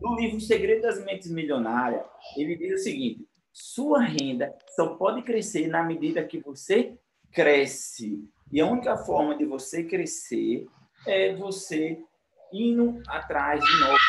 [0.00, 2.02] No livro Segredo das Mentes Milionárias,
[2.34, 6.98] ele diz o seguinte: sua renda só pode crescer na medida que você
[7.30, 8.26] cresce.
[8.50, 10.66] E a única forma de você crescer
[11.06, 12.02] é você
[12.50, 14.00] indo atrás de novos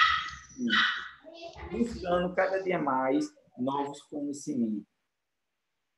[1.70, 3.26] buscando cada dia mais
[3.58, 4.88] novos conhecimentos.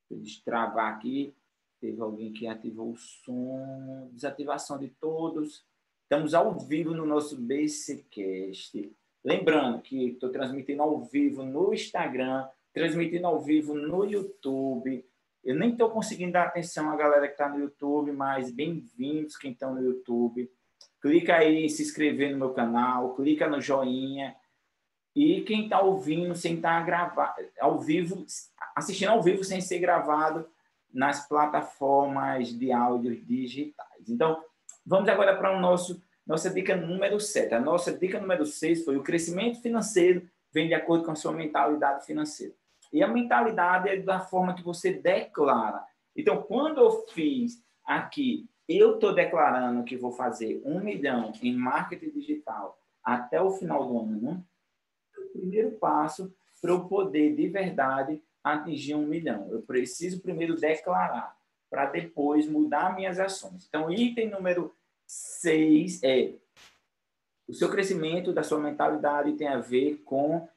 [0.10, 1.36] Eu destravar aqui.
[1.84, 4.10] Teve alguém que ativou o som.
[4.14, 5.66] Desativação de todos.
[6.04, 8.90] Estamos ao vivo no nosso BCCast.
[9.22, 15.06] Lembrando que estou transmitindo ao vivo no Instagram, transmitindo ao vivo no YouTube.
[15.44, 19.52] Eu nem estou conseguindo dar atenção à galera que está no YouTube, mas bem-vindos quem
[19.52, 20.50] estão no YouTube.
[21.02, 24.34] Clica aí em se inscrever no meu canal, clica no joinha.
[25.14, 28.26] E quem está ouvindo sem estar tá gravado, ao vivo,
[28.74, 30.48] assistindo ao vivo sem ser gravado
[30.94, 34.08] nas plataformas de áudio digitais.
[34.08, 34.44] Então,
[34.86, 37.54] vamos agora para o nosso nossa dica número 7.
[37.54, 41.34] A nossa dica número 6 foi o crescimento financeiro vem de acordo com a sua
[41.34, 42.54] mentalidade financeira.
[42.92, 45.84] E a mentalidade é da forma que você declara.
[46.16, 52.12] Então, quando eu fiz aqui, eu estou declarando que vou fazer um milhão em marketing
[52.12, 54.46] digital até o final do ano,
[55.18, 59.48] o primeiro passo para eu poder de verdade atingir um milhão.
[59.52, 61.36] Eu preciso primeiro declarar
[61.70, 63.66] para depois mudar minhas ações.
[63.68, 64.76] Então, item número
[65.06, 66.34] seis é
[67.48, 70.48] o seu crescimento da sua mentalidade tem a ver com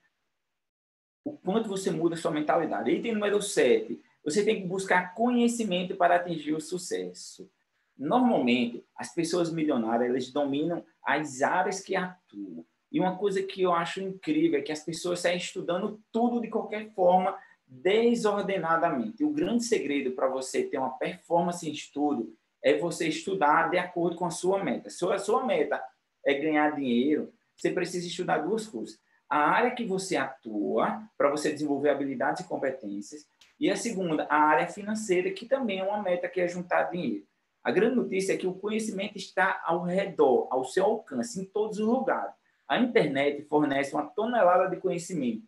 [1.27, 2.91] o quanto você muda a sua mentalidade.
[2.91, 4.01] Item número 7.
[4.25, 7.51] Você tem que buscar conhecimento para atingir o sucesso.
[7.99, 12.65] Normalmente, as pessoas milionárias, elas dominam as áreas que atuam.
[12.93, 16.49] E uma coisa que eu acho incrível é que as pessoas saem estudando tudo de
[16.49, 19.25] qualquer forma, desordenadamente.
[19.25, 24.17] O grande segredo para você ter uma performance em estudo é você estudar de acordo
[24.17, 24.91] com a sua meta.
[24.91, 25.83] Se a sua meta
[26.25, 28.99] é ganhar dinheiro, você precisa estudar duas coisas
[29.29, 33.27] a área que você atua para você desenvolver habilidades e competências.
[33.59, 37.25] E a segunda, a área financeira, que também é uma meta que é juntar dinheiro.
[37.65, 41.79] A grande notícia é que o conhecimento está ao redor, ao seu alcance, em todos
[41.79, 42.35] os lugares.
[42.69, 45.43] A internet fornece uma tonelada de conhecimento,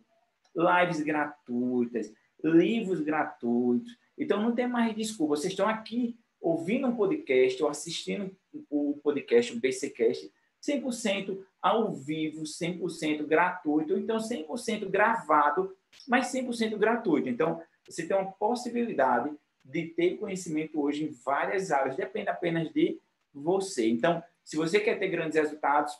[0.55, 3.97] lives gratuitas, livros gratuitos.
[4.17, 5.35] Então não tem mais desculpa.
[5.35, 8.35] Vocês estão aqui ouvindo um podcast ou assistindo
[8.69, 10.31] o podcast, o BCcast,
[10.61, 15.75] 100% ao vivo, 100% gratuito, então 100% gravado,
[16.07, 17.29] mas 100% gratuito.
[17.29, 19.31] Então, você tem uma possibilidade
[19.63, 22.99] de ter conhecimento hoje em várias áreas, depende apenas de
[23.33, 23.87] você.
[23.89, 25.93] Então, se você quer ter grandes resultados,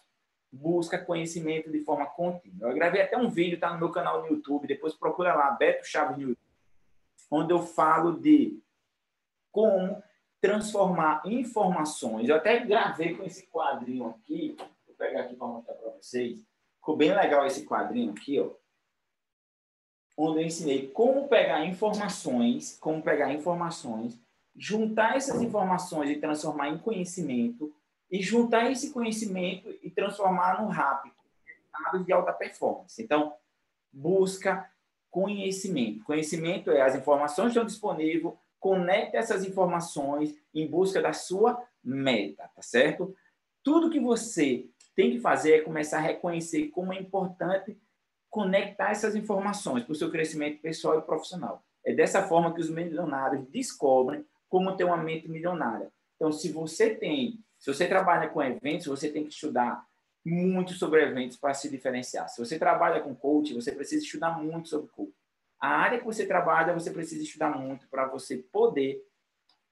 [0.52, 2.70] busca conhecimento de forma contínua.
[2.70, 5.86] Eu gravei até um vídeo, está no meu canal no YouTube, depois procura lá, Beto
[5.86, 6.50] Chaves no YouTube,
[7.32, 8.62] onde eu falo de
[9.52, 10.02] como
[10.42, 12.28] transformar informações.
[12.28, 14.56] Eu até gravei com esse quadrinho aqui,
[14.88, 16.46] vou pegar aqui para mostrar para vocês.
[16.78, 18.52] Ficou bem legal esse quadrinho aqui, ó.
[20.18, 24.20] Onde eu ensinei como pegar informações, como pegar informações,
[24.56, 27.74] juntar essas informações e transformar em conhecimento,
[28.10, 31.14] e juntar esse conhecimento e transformar no rápido,
[31.46, 33.02] resultados de alta performance.
[33.02, 33.34] Então,
[33.92, 34.70] busca
[35.12, 36.04] conhecimento.
[36.04, 42.50] Conhecimento é as informações que estão disponíveis, conecte essas informações em busca da sua meta,
[42.56, 43.16] tá certo?
[43.64, 47.78] Tudo que você tem que fazer é começar a reconhecer como é importante
[48.30, 51.64] conectar essas informações para o seu crescimento pessoal e profissional.
[51.84, 55.92] É dessa forma que os milionários descobrem como ter uma mente milionária.
[56.16, 59.86] Então, se você tem, se você trabalha com eventos, você tem que estudar
[60.26, 62.30] muito sobre eventos para se diferenciar.
[62.30, 65.14] Se você trabalha com coach, você precisa estudar muito sobre coach.
[65.60, 69.06] A área que você trabalha, você precisa estudar muito para você poder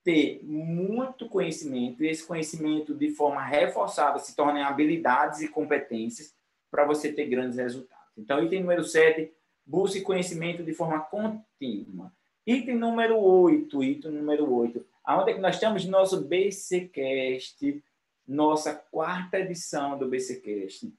[0.03, 6.33] ter muito conhecimento e esse conhecimento de forma reforçada se torna em habilidades e competências
[6.69, 8.05] para você ter grandes resultados.
[8.17, 9.31] Então, item número 7,
[9.65, 12.11] busque conhecimento de forma contínua.
[12.45, 17.81] Item número 8, item número 8, aonde é que nós no nosso BCcast,
[18.27, 20.93] nossa quarta edição do BCcast.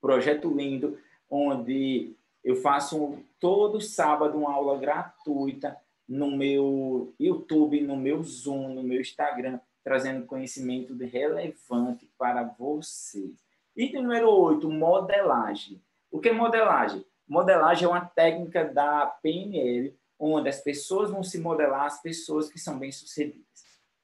[0.00, 5.76] Projeto lindo, onde eu faço todo sábado uma aula gratuita
[6.08, 13.44] no meu YouTube, no meu Zoom, no meu Instagram, trazendo conhecimento relevante para vocês.
[13.76, 15.82] Item número 8, modelagem.
[16.10, 17.04] O que é modelagem?
[17.28, 22.58] Modelagem é uma técnica da PNL, onde as pessoas vão se modelar as pessoas que
[22.58, 23.44] são bem-sucedidas.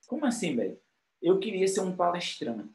[0.07, 0.79] Como assim, velho?
[1.21, 2.69] Eu queria ser um palestrante.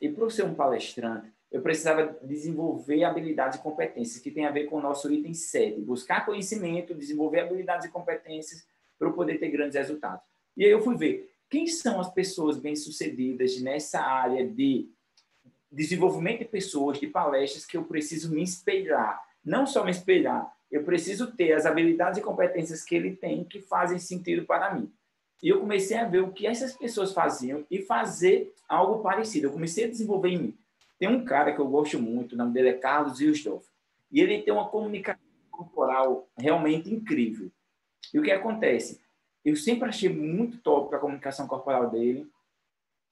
[0.00, 4.64] E para ser um palestrante, eu precisava desenvolver habilidades e competências, que tem a ver
[4.64, 5.80] com o nosso item 7.
[5.80, 8.66] Buscar conhecimento, desenvolver habilidades e competências
[8.98, 10.24] para eu poder ter grandes resultados.
[10.56, 14.90] E aí eu fui ver quem são as pessoas bem-sucedidas nessa área de
[15.70, 19.22] desenvolvimento de pessoas, de palestras, que eu preciso me espelhar.
[19.44, 23.60] Não só me espelhar, eu preciso ter as habilidades e competências que ele tem que
[23.60, 24.92] fazem sentido para mim.
[25.40, 29.46] E eu comecei a ver o que essas pessoas faziam e fazer algo parecido.
[29.46, 30.58] Eu comecei a desenvolver em mim.
[30.98, 33.64] Tem um cara que eu gosto muito, o nome dele é Carlos Wilsdorf,
[34.10, 37.52] e ele tem uma comunicação corporal realmente incrível.
[38.12, 39.00] E o que acontece?
[39.44, 42.26] Eu sempre achei muito top a comunicação corporal dele,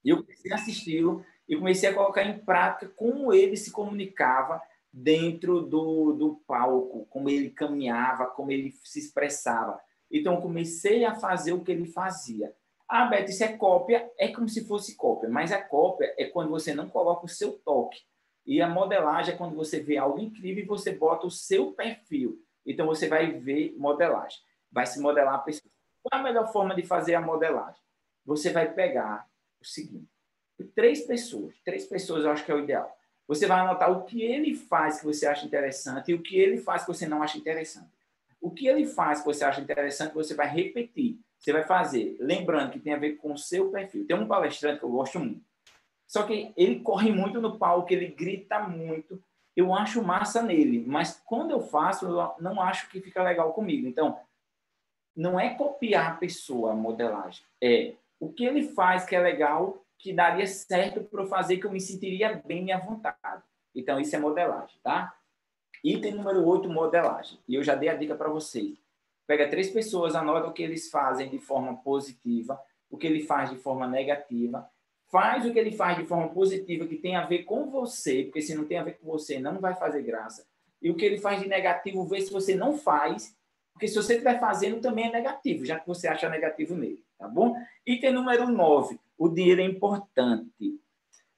[0.04, 4.60] e eu comecei a assisti-lo e comecei a colocar em prática como ele se comunicava
[4.92, 9.80] dentro do, do palco, como ele caminhava, como ele se expressava.
[10.10, 12.54] Então, comecei a fazer o que ele fazia.
[12.88, 16.50] Ah, Beto, isso é cópia, é como se fosse cópia, mas a cópia é quando
[16.50, 17.98] você não coloca o seu toque.
[18.44, 22.44] E a modelagem é quando você vê algo incrível e você bota o seu perfil.
[22.66, 24.38] Então você vai ver modelagem,
[24.70, 25.70] vai se modelar a pessoa.
[26.02, 27.80] Qual a melhor forma de fazer a modelagem?
[28.26, 29.26] Você vai pegar
[29.60, 30.10] o seguinte:
[30.74, 32.94] três pessoas, três pessoas eu acho que é o ideal.
[33.28, 36.58] Você vai anotar o que ele faz que você acha interessante e o que ele
[36.58, 37.90] faz que você não acha interessante.
[38.40, 41.18] O que ele faz que você acha interessante, você vai repetir.
[41.38, 44.06] Você vai fazer, lembrando que tem a ver com o seu perfil.
[44.06, 45.42] Tem um palestrante que eu gosto muito.
[46.06, 49.22] Só que ele corre muito no palco, ele grita muito.
[49.56, 53.86] Eu acho massa nele, mas quando eu faço, eu não acho que fica legal comigo.
[53.86, 54.18] Então,
[55.16, 57.44] não é copiar a pessoa, a modelagem.
[57.62, 61.64] É o que ele faz que é legal, que daria certo para eu fazer, que
[61.64, 63.44] eu me sentiria bem à vontade.
[63.72, 65.14] Então, isso é modelagem, tá?
[65.82, 67.38] Item número 8, modelagem.
[67.46, 68.76] E eu já dei a dica para vocês.
[69.28, 72.60] Pega três pessoas, anota o que eles fazem de forma positiva,
[72.90, 74.68] o que ele faz de forma negativa,
[75.08, 78.42] faz o que ele faz de forma positiva que tem a ver com você, porque
[78.42, 80.44] se não tem a ver com você, não vai fazer graça.
[80.82, 83.36] E o que ele faz de negativo, vê se você não faz,
[83.72, 87.28] porque se você estiver fazendo, também é negativo, já que você acha negativo nele, tá
[87.28, 87.56] bom?
[87.86, 90.80] Item número 9, o dinheiro é importante.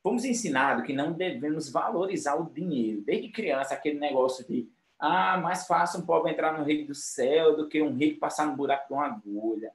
[0.02, 3.02] Fomos ensinados que não devemos valorizar o dinheiro.
[3.02, 7.54] Desde criança, aquele negócio de ah, mais fácil um pobre entrar no reino do céu
[7.54, 9.70] do que um rico passar no buraco de uma agulha.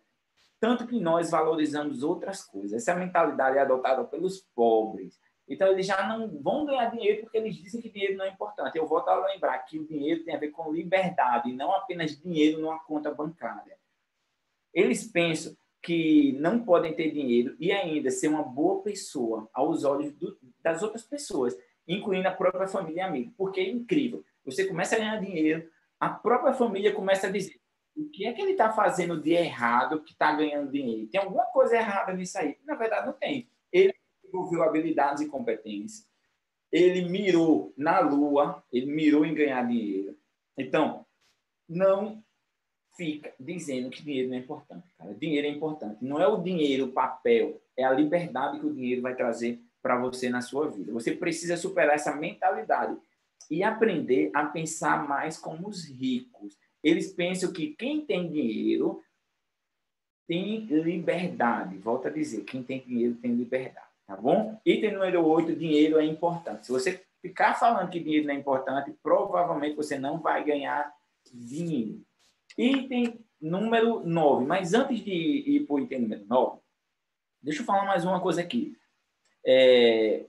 [0.60, 2.82] Tanto que nós valorizamos outras coisas.
[2.82, 5.20] Essa mentalidade é adotada pelos pobres.
[5.48, 8.76] Então, eles já não vão ganhar dinheiro porque eles dizem que dinheiro não é importante.
[8.76, 12.20] Eu volto a lembrar que o dinheiro tem a ver com liberdade, e não apenas
[12.20, 13.78] dinheiro numa conta bancária.
[14.74, 20.14] Eles pensam que não podem ter dinheiro e ainda ser uma boa pessoa aos olhos
[20.14, 21.58] do, das outras pessoas,
[21.88, 23.34] incluindo a própria família e amigos.
[23.38, 25.70] Porque é incrível você começa a ganhar dinheiro,
[26.00, 27.60] a própria família começa a dizer
[27.96, 31.08] o que é que ele está fazendo de errado que está ganhando dinheiro?
[31.08, 32.58] Tem alguma coisa errada nisso aí?
[32.66, 33.50] Na verdade, não tem.
[33.72, 36.08] Ele desenvolveu habilidades e competências,
[36.72, 40.18] ele mirou na lua, ele mirou em ganhar dinheiro.
[40.58, 41.06] Então,
[41.68, 42.24] não
[43.00, 44.84] fica dizendo que dinheiro não é importante.
[44.98, 45.14] Cara.
[45.14, 46.04] Dinheiro é importante.
[46.04, 49.98] Não é o dinheiro, o papel, é a liberdade que o dinheiro vai trazer para
[49.98, 50.92] você na sua vida.
[50.92, 52.98] Você precisa superar essa mentalidade
[53.50, 56.58] e aprender a pensar mais como os ricos.
[56.84, 59.02] Eles pensam que quem tem dinheiro
[60.28, 61.78] tem liberdade.
[61.78, 64.60] Volto a dizer, quem tem dinheiro tem liberdade, tá bom?
[64.66, 66.66] Item número 8, dinheiro é importante.
[66.66, 70.94] Se você ficar falando que dinheiro não é importante, provavelmente você não vai ganhar
[71.34, 72.02] dinheiro.
[72.60, 74.46] Item número 9.
[74.46, 76.60] Mas antes de ir para o item número 9,
[77.42, 78.76] deixa eu falar mais uma coisa aqui.
[79.46, 80.26] É,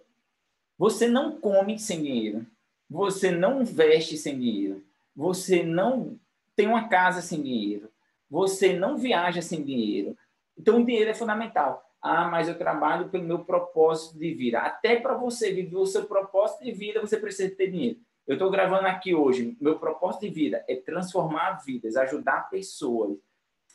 [0.79, 2.47] você não come sem dinheiro.
[2.89, 4.85] Você não veste sem dinheiro.
[5.15, 6.21] Você não
[6.55, 7.91] tem uma casa sem dinheiro.
[8.31, 10.17] Você não viaja sem dinheiro.
[10.57, 11.85] Então, o dinheiro é fundamental.
[12.01, 14.61] Ah, mas eu trabalho pelo meu propósito de vida.
[14.61, 17.99] Até para você viver o seu propósito de vida, você precisa ter dinheiro.
[18.31, 19.57] Eu estou gravando aqui hoje.
[19.61, 23.19] Meu propósito de vida é transformar vidas, ajudar pessoas.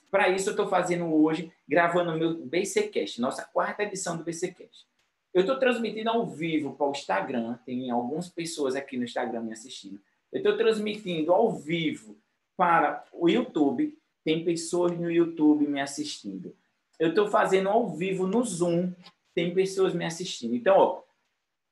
[0.09, 4.87] Para isso, eu estou fazendo hoje, gravando o meu BCcast, nossa quarta edição do BCcast.
[5.33, 9.51] Eu estou transmitindo ao vivo para o Instagram, tem algumas pessoas aqui no Instagram me
[9.51, 9.99] assistindo.
[10.31, 12.15] Eu estou transmitindo ao vivo
[12.55, 16.55] para o YouTube, tem pessoas no YouTube me assistindo
[16.99, 18.91] eu estou fazendo ao vivo no Zoom,
[19.33, 20.55] tem pessoas me assistindo.
[20.55, 21.01] Então, ó,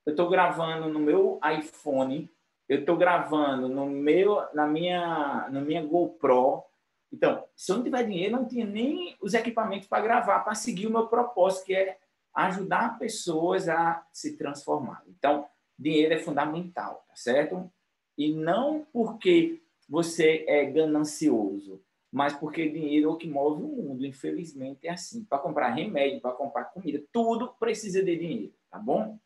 [0.06, 2.30] eu estou gravando no meu iPhone,
[2.68, 6.64] eu estou gravando no meu, na minha, na minha GoPro.
[7.12, 10.88] Então, se eu não tiver dinheiro, não tinha nem os equipamentos para gravar, para seguir
[10.88, 11.98] o meu propósito, que é
[12.34, 15.04] ajudar pessoas a se transformar.
[15.08, 15.46] Então,
[15.78, 17.72] dinheiro é fundamental, tá certo?
[18.18, 24.06] E não porque você é ganancioso, mas porque dinheiro é o que move o mundo,
[24.06, 25.24] infelizmente é assim.
[25.26, 29.20] Para comprar remédio, para comprar comida, tudo precisa de dinheiro, tá bom?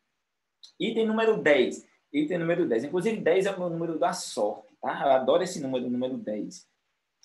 [0.80, 1.87] Item número 10.
[2.12, 2.86] Item número 10.
[2.86, 5.02] Inclusive, 10 é o meu número da sorte, tá?
[5.04, 6.68] Eu adoro esse número, número 10.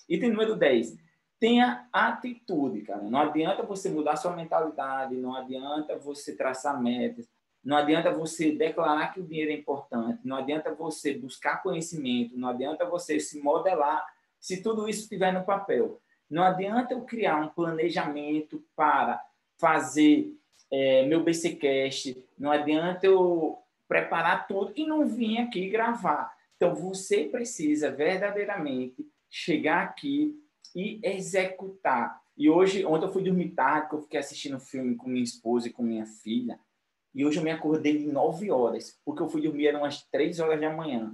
[0.09, 0.97] Item número 10.
[1.39, 3.03] Tenha atitude, cara.
[3.03, 7.27] Não adianta você mudar sua mentalidade, não adianta você traçar metas,
[7.63, 12.49] não adianta você declarar que o dinheiro é importante, não adianta você buscar conhecimento, não
[12.49, 14.05] adianta você se modelar
[14.39, 16.01] se tudo isso estiver no papel.
[16.29, 19.21] Não adianta eu criar um planejamento para
[19.57, 20.33] fazer
[20.71, 23.62] é, meu BCcast, não adianta eu
[23.93, 26.33] preparar tudo e não vir aqui gravar.
[26.55, 30.35] Então, você precisa verdadeiramente chegar aqui
[30.75, 32.19] e executar.
[32.35, 35.67] E hoje, ontem eu fui dormir tarde, eu fiquei assistindo um filme com minha esposa
[35.67, 36.59] e com minha filha.
[37.13, 40.39] E hoje eu me acordei de 9 horas, porque eu fui dormir eram umas 3
[40.39, 41.13] horas da manhã.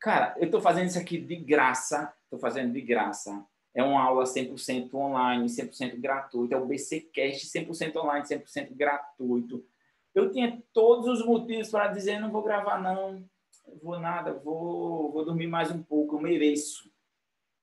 [0.00, 3.46] Cara, eu estou fazendo isso aqui de graça, estou fazendo de graça.
[3.72, 9.64] É uma aula 100% online, 100% gratuita, é o BCcast 100% online, 100% gratuito.
[10.14, 13.24] Eu tinha todos os motivos para dizer, não vou gravar não,
[13.82, 16.90] vou nada, vou, vou dormir mais um pouco, eu mereço.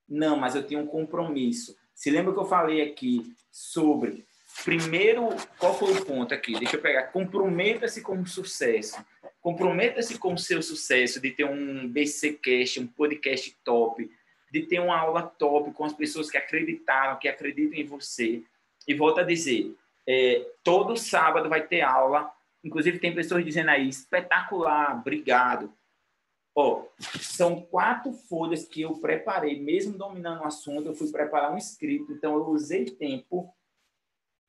[0.08, 1.78] Não, mas eu tinha um compromisso.
[1.94, 4.26] Se lembra que eu falei aqui sobre
[4.64, 6.58] primeiro, qual foi o ponto aqui?
[6.58, 7.04] Deixa eu pegar.
[7.04, 9.04] Comprometa-se com o sucesso.
[9.42, 14.10] Comprometa-se com o seu sucesso de ter um BCcast, um podcast top,
[14.52, 18.44] de ter uma aula top com as pessoas que acreditaram, que acreditam em você.
[18.88, 19.74] E volto a dizer,
[20.08, 22.32] é, todo sábado vai ter aula.
[22.64, 25.74] Inclusive tem pessoas dizendo aí, espetacular, obrigado.
[26.56, 26.86] Ó,
[27.22, 32.12] são quatro folhas que eu preparei, mesmo dominando o assunto, eu fui preparar um escrito,
[32.12, 33.54] então eu usei tempo.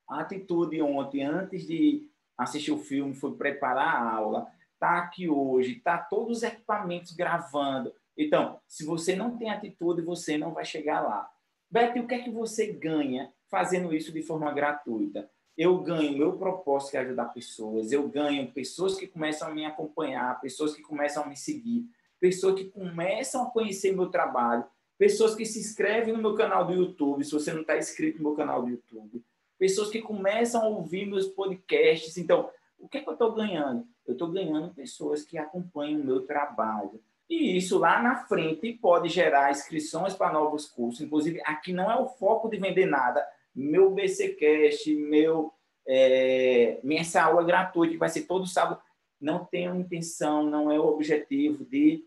[0.09, 4.51] A atitude ontem, antes de assistir o filme, foi preparar a aula
[4.81, 7.95] está aqui hoje, está todos os equipamentos gravando.
[8.17, 11.31] Então, se você não tem atitude, você não vai chegar lá.
[11.71, 15.31] Beto, o que é que você ganha fazendo isso de forma gratuita?
[15.61, 19.67] Eu ganho meu propósito que é ajudar pessoas, eu ganho pessoas que começam a me
[19.67, 21.85] acompanhar, pessoas que começam a me seguir,
[22.19, 24.65] pessoas que começam a conhecer meu trabalho,
[24.97, 28.31] pessoas que se inscrevem no meu canal do YouTube, se você não está inscrito no
[28.31, 29.23] meu canal do YouTube,
[29.59, 32.17] pessoas que começam a ouvir meus podcasts.
[32.17, 32.49] Então,
[32.79, 33.87] o que, é que eu estou ganhando?
[34.07, 37.03] Eu estou ganhando pessoas que acompanham o meu trabalho.
[37.29, 41.03] E isso lá na frente pode gerar inscrições para novos cursos.
[41.03, 43.23] Inclusive, aqui não é o foco de vender nada.
[43.55, 45.53] Meu BCcast, meu,
[45.87, 48.81] é, minha aula gratuita, que vai ser todo sábado,
[49.21, 52.05] não tenho intenção, não é o objetivo de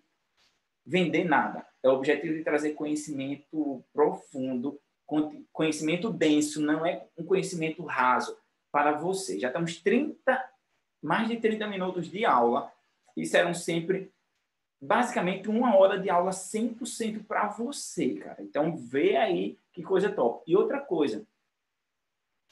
[0.85, 1.65] vender nada.
[1.81, 4.79] É o objetivo de trazer conhecimento profundo,
[5.51, 8.37] conhecimento denso, não é um conhecimento raso
[8.71, 9.39] para você.
[9.39, 10.53] Já estamos 30
[11.03, 12.71] mais de 30 minutos de aula.
[13.15, 14.11] Isso eram sempre,
[14.81, 18.41] basicamente, uma hora de aula 100% para você, cara.
[18.41, 20.49] Então, vê aí que coisa top.
[20.49, 21.27] E outra coisa,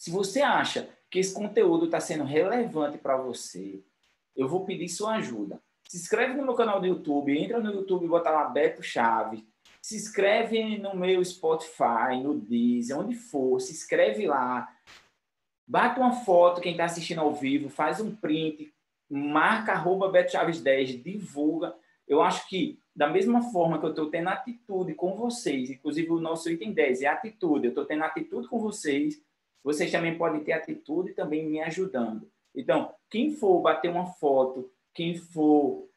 [0.02, 3.84] se você acha que esse conteúdo está sendo relevante para você,
[4.36, 5.62] eu vou pedir sua ajuda.
[5.88, 9.44] Se inscreve no meu canal do YouTube, entra no YouTube e bota lá Beto Chaves.
[9.80, 14.68] Se inscreve no meu Spotify, no Deezer, onde for, se inscreve lá
[15.68, 18.74] Bate uma foto, quem está assistindo ao vivo, faz um print,
[19.08, 21.76] marca arroba Beto Chaves 10, divulga.
[22.08, 26.20] Eu acho que, da mesma forma que eu estou tendo atitude com vocês, inclusive o
[26.20, 29.22] nosso item 10 é atitude, eu estou tendo atitude com vocês,
[29.64, 32.30] vocês também podem ter atitude também me ajudando.
[32.56, 35.88] Então, quem for bater uma foto, quem for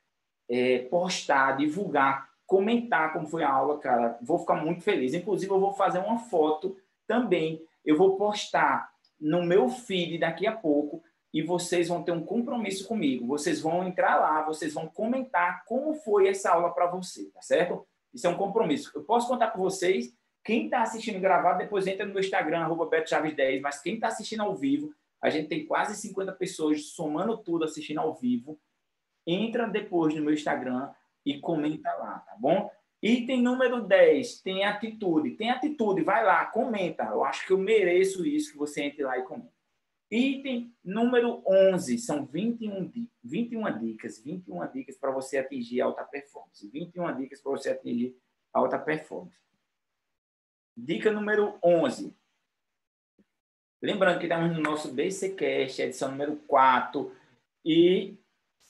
[0.49, 4.19] é, postar, divulgar comentar como foi a aula, cara.
[4.23, 5.15] Vou ficar muito feliz.
[5.15, 7.63] Inclusive, eu vou fazer uma foto também.
[7.85, 8.91] Eu vou postar
[9.21, 11.03] no meu feed daqui a pouco
[11.33, 13.27] e vocês vão ter um compromisso comigo.
[13.27, 17.87] Vocês vão entrar lá, vocês vão comentar como foi essa aula para você, tá certo?
[18.13, 18.93] Isso é um compromisso.
[18.95, 20.15] Eu posso contar com vocês.
[20.45, 24.43] Quem está assistindo gravado, depois entra no meu Instagram, arroba BetoChaves10, mas quem está assistindo
[24.43, 28.61] ao vivo, a gente tem quase 50 pessoas somando tudo assistindo ao vivo.
[29.27, 30.93] Entra depois no meu Instagram
[31.25, 32.71] e comenta lá, tá bom?
[33.03, 35.31] Item número 10, tem atitude.
[35.31, 37.05] Tem atitude, vai lá, comenta.
[37.05, 39.53] Eu acho que eu mereço isso, que você entre lá e comenta.
[40.11, 42.93] Item número 11, são 21,
[43.23, 46.69] 21 dicas, 21 dicas para você atingir alta performance.
[46.69, 48.15] 21 dicas para você atingir
[48.53, 49.44] alta performance.
[50.77, 52.13] Dica número 11.
[53.81, 57.15] Lembrando que estamos no nosso BCCast, edição número 4,
[57.65, 58.19] e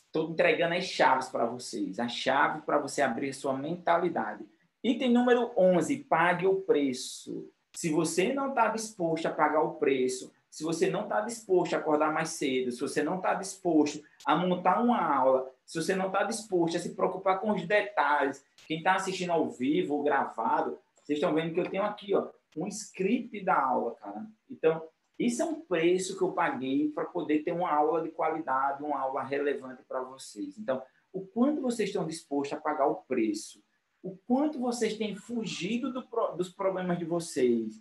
[0.07, 4.45] estou entregando as chaves para vocês, a chave para você abrir sua mentalidade.
[4.83, 7.51] Item número 11, pague o preço.
[7.75, 11.79] Se você não está disposto a pagar o preço, se você não está disposto a
[11.79, 16.09] acordar mais cedo, se você não está disposto a montar uma aula, se você não
[16.09, 20.79] está disposto a se preocupar com os detalhes, quem está assistindo ao vivo ou gravado,
[21.05, 24.27] vocês estão vendo que eu tenho aqui ó, um script da aula, cara.
[24.51, 24.83] Então,
[25.19, 28.99] isso é um preço que eu paguei para poder ter uma aula de qualidade, uma
[28.99, 30.59] aula relevante para vocês.
[30.59, 30.83] Então,
[31.13, 33.63] o quanto vocês estão dispostos a pagar o preço,
[34.03, 36.03] o quanto vocês têm fugido do,
[36.37, 37.81] dos problemas de vocês,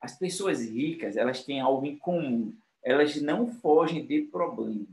[0.00, 2.54] as pessoas ricas, elas têm algo em comum.
[2.82, 4.88] Elas não fogem de problemas.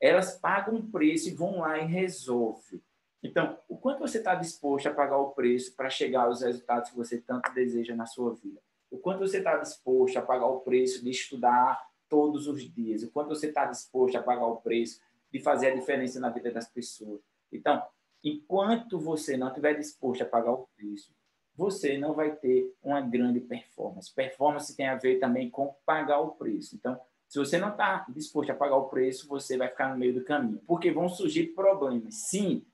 [0.00, 2.80] Elas pagam um preço e vão lá e resolvem.
[3.22, 6.96] Então, o quanto você está disposto a pagar o preço para chegar aos resultados que
[6.96, 8.60] você tanto deseja na sua vida?
[8.90, 13.02] O quanto você está disposto a pagar o preço de estudar todos os dias?
[13.02, 15.00] O quanto você está disposto a pagar o preço
[15.32, 17.20] de fazer a diferença na vida das pessoas?
[17.52, 17.82] Então,
[18.22, 21.12] enquanto você não estiver disposto a pagar o preço,
[21.54, 24.14] você não vai ter uma grande performance.
[24.14, 26.76] Performance tem a ver também com pagar o preço.
[26.76, 26.98] Então,
[27.28, 30.24] se você não está disposto a pagar o preço, você vai ficar no meio do
[30.24, 32.14] caminho, porque vão surgir problemas.
[32.14, 32.64] Sim,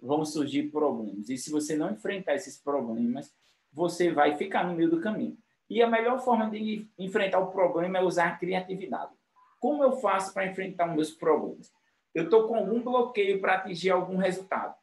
[0.00, 1.28] vão surgir problemas.
[1.28, 3.32] E se você não enfrentar esses problemas,
[3.72, 5.36] você vai ficar no meio do caminho.
[5.68, 9.12] E a melhor forma de enfrentar o problema é usar a criatividade.
[9.60, 11.70] Como eu faço para enfrentar os meus problemas?
[12.14, 14.74] Eu estou com algum bloqueio para atingir algum resultado.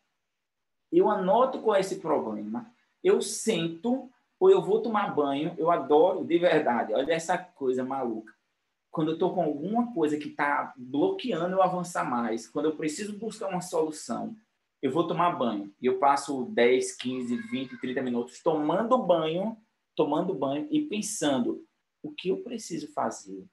[0.91, 2.71] Eu anoto com esse problema
[3.05, 4.09] eu sento
[4.39, 8.33] ou eu vou tomar banho, eu adoro, de verdade, olha essa coisa maluca.
[8.89, 13.15] Quando eu estou com alguma coisa que está bloqueando eu avançar mais, quando eu preciso
[13.17, 14.35] buscar uma solução,
[14.81, 15.73] eu vou tomar banho.
[15.81, 19.57] E eu passo 10, 15, 20, 30 minutos tomando banho,
[19.95, 21.65] tomando banho e pensando
[22.03, 23.45] o que eu preciso fazer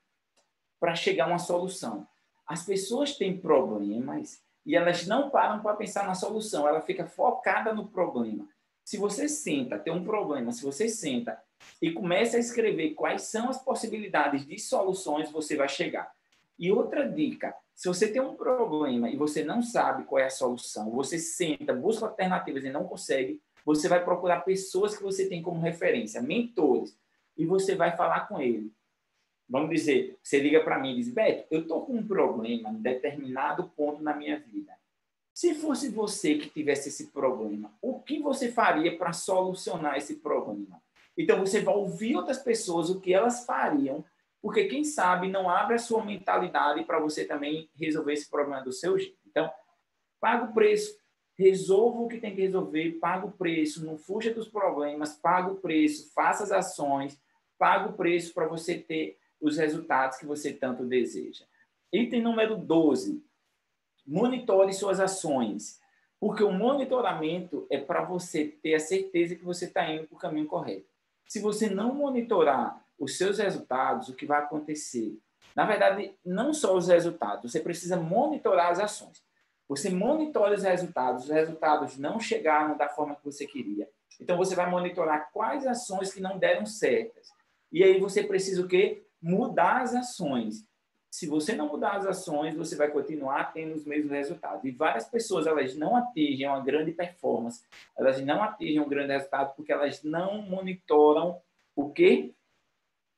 [0.79, 2.07] para chegar a uma solução.
[2.47, 7.73] As pessoas têm problemas e elas não param para pensar na solução, ela fica focada
[7.73, 8.49] no problema.
[8.85, 11.41] Se você senta, tem um problema, se você senta
[11.81, 16.13] e começa a escrever quais são as possibilidades de soluções, você vai chegar.
[16.63, 20.31] E outra dica, se você tem um problema e você não sabe qual é a
[20.31, 25.43] solução, você senta, busca alternativas e não consegue, você vai procurar pessoas que você tem
[25.43, 26.97] como referência, mentores,
[27.37, 28.73] e você vai falar com ele.
[29.49, 32.81] Vamos dizer, você liga para mim e diz, Beto, eu estou com um problema em
[32.81, 34.73] determinado ponto na minha vida.
[35.35, 40.81] Se fosse você que tivesse esse problema, o que você faria para solucionar esse problema?
[41.19, 44.05] Então você vai ouvir outras pessoas o que elas fariam,
[44.43, 48.73] porque quem sabe não abre a sua mentalidade para você também resolver esse problema do
[48.73, 49.17] seu jeito.
[49.25, 49.49] Então,
[50.21, 50.99] paga o preço,
[51.39, 55.57] resolva o que tem que resolver, paga o preço, não fuja dos problemas, paga o
[55.57, 57.19] preço, faça as ações,
[57.57, 61.45] paga o preço para você ter os resultados que você tanto deseja.
[61.93, 63.25] Item número 12
[64.05, 65.81] monitore suas ações,
[66.19, 70.19] porque o monitoramento é para você ter a certeza que você está indo para o
[70.19, 70.87] caminho correto.
[71.29, 75.19] Se você não monitorar os seus resultados, o que vai acontecer?
[75.57, 79.23] Na verdade, não só os resultados, você precisa monitorar as ações.
[79.69, 83.89] Você monitora os resultados, os resultados não chegaram da forma que você queria.
[84.21, 87.29] Então você vai monitorar quais ações que não deram certas.
[87.73, 89.05] E aí você precisa o quê?
[89.21, 90.65] Mudar as ações
[91.13, 94.65] se você não mudar as ações, você vai continuar tendo os mesmos resultados.
[94.65, 97.63] E várias pessoas, elas não atingem uma grande performance,
[97.99, 101.39] elas não atingem um grande resultado porque elas não monitoram
[101.77, 102.33] o quê?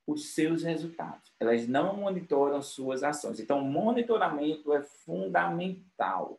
[0.07, 1.33] Os seus resultados.
[1.41, 3.41] Elas não monitoram suas ações.
[3.41, 6.39] Então, monitoramento é fundamental.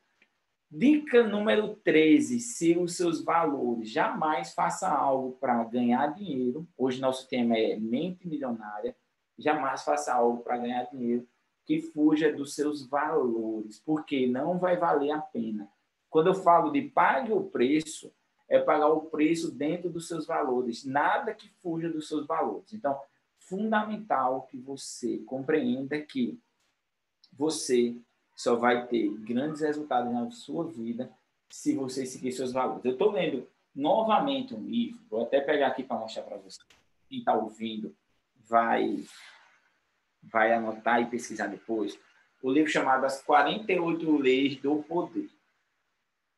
[0.70, 3.90] Dica número 13, siga os seus valores.
[3.90, 6.68] Jamais faça algo para ganhar dinheiro.
[6.78, 8.96] Hoje nosso tema é mente milionária.
[9.38, 11.28] Jamais faça algo para ganhar dinheiro
[11.66, 15.68] que fuja dos seus valores, porque não vai valer a pena.
[16.10, 18.14] Quando eu falo de pague o preço,
[18.48, 22.72] é pagar o preço dentro dos seus valores, nada que fuja dos seus valores.
[22.72, 23.00] Então,
[23.46, 26.40] fundamental que você compreenda que
[27.32, 27.96] você
[28.36, 31.12] só vai ter grandes resultados na sua vida
[31.50, 32.84] se você seguir seus valores.
[32.84, 36.60] Eu estou lendo novamente um livro, vou até pegar aqui para mostrar para você.
[37.08, 37.96] Quem está ouvindo
[38.36, 39.04] vai,
[40.24, 41.98] vai anotar e pesquisar depois.
[42.42, 45.30] O livro chamado As 48 Leis do Poder.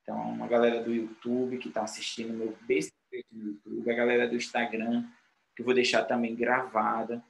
[0.01, 2.93] Então, uma galera do YouTube que está assistindo meu besta
[3.31, 5.05] no YouTube, a galera do Instagram,
[5.57, 7.23] que eu vou deixar também gravada.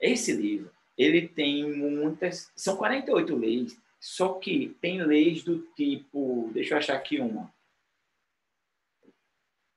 [0.00, 6.74] Esse livro, ele tem muitas, são 48 leis, só que tem leis do tipo, deixa
[6.74, 7.52] eu achar aqui uma.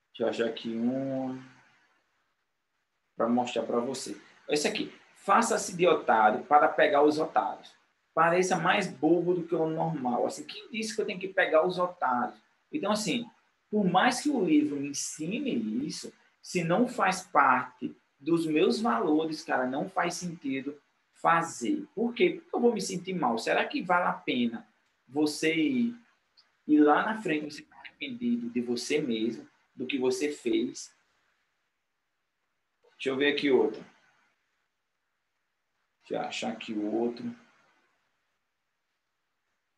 [0.09, 1.43] Deixa eu achar aqui uma
[3.17, 4.15] para mostrar para você.
[4.47, 7.73] Esse aqui, faça-se de otário para pegar os otários.
[8.13, 10.27] Pareça mais bobo do que o normal.
[10.27, 12.37] Assim, quem disse que eu tenho que pegar os otários?
[12.71, 13.25] Então, assim,
[13.71, 16.13] por mais que o livro me ensine isso,
[16.49, 20.81] se não faz parte dos meus valores, cara, não faz sentido
[21.13, 21.85] fazer.
[21.93, 22.41] Por quê?
[22.41, 23.37] Porque eu vou me sentir mal.
[23.37, 24.67] Será que vale a pena
[25.07, 25.95] você ir,
[26.67, 30.91] ir lá na frente, você ficar arrependido de você mesmo, do que você fez?
[32.93, 33.85] Deixa eu ver aqui outro.
[36.01, 37.31] Deixa eu achar aqui o outro.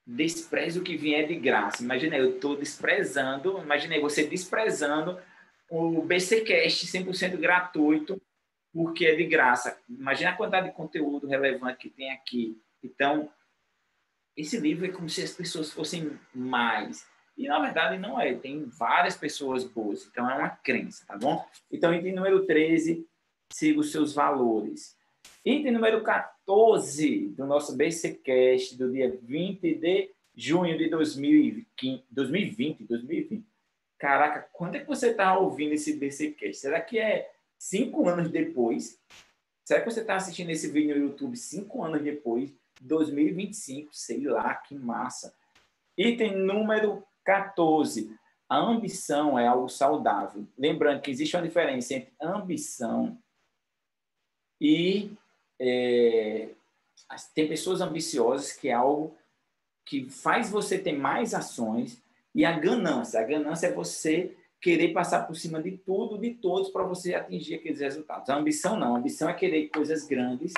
[0.08, 1.84] Despreze o que vier de graça.
[1.84, 5.20] Imagina, eu estou desprezando, imaginei você desprezando
[5.72, 8.22] o BCcast 100% gratuito,
[8.74, 9.80] porque é de graça.
[9.88, 12.62] Imagina a quantidade de conteúdo relevante que tem aqui.
[12.84, 13.32] Então,
[14.36, 17.08] esse livro é como se as pessoas fossem mais.
[17.38, 18.34] E, na verdade, não é.
[18.34, 20.06] Tem várias pessoas boas.
[20.06, 21.46] Então, é uma crença, tá bom?
[21.72, 23.08] Então, item número 13,
[23.54, 24.98] siga os seus valores.
[25.46, 33.51] Item número 14 do nosso BCcast do dia 20 de junho de 2020, 2020, 2020
[34.02, 36.56] caraca, quando é que você está ouvindo esse BCcast?
[36.56, 38.99] Será que é cinco anos depois?
[39.64, 42.52] Será que você está assistindo esse vídeo no YouTube cinco anos depois?
[42.82, 45.36] 2025, sei lá, que massa.
[45.95, 48.12] Item número 14.
[48.49, 50.47] A ambição é algo saudável.
[50.58, 53.16] Lembrando que existe uma diferença entre ambição
[54.60, 55.12] e.
[55.60, 56.49] É,
[57.36, 59.16] tem pessoas ambiciosas que é algo
[59.86, 62.02] que faz você ter mais ações
[62.34, 63.20] e a ganância.
[63.20, 67.56] A ganância é você querer passar por cima de tudo, de todos, para você atingir
[67.56, 68.30] aqueles resultados.
[68.30, 68.96] A ambição não.
[68.96, 70.54] A ambição é querer coisas grandes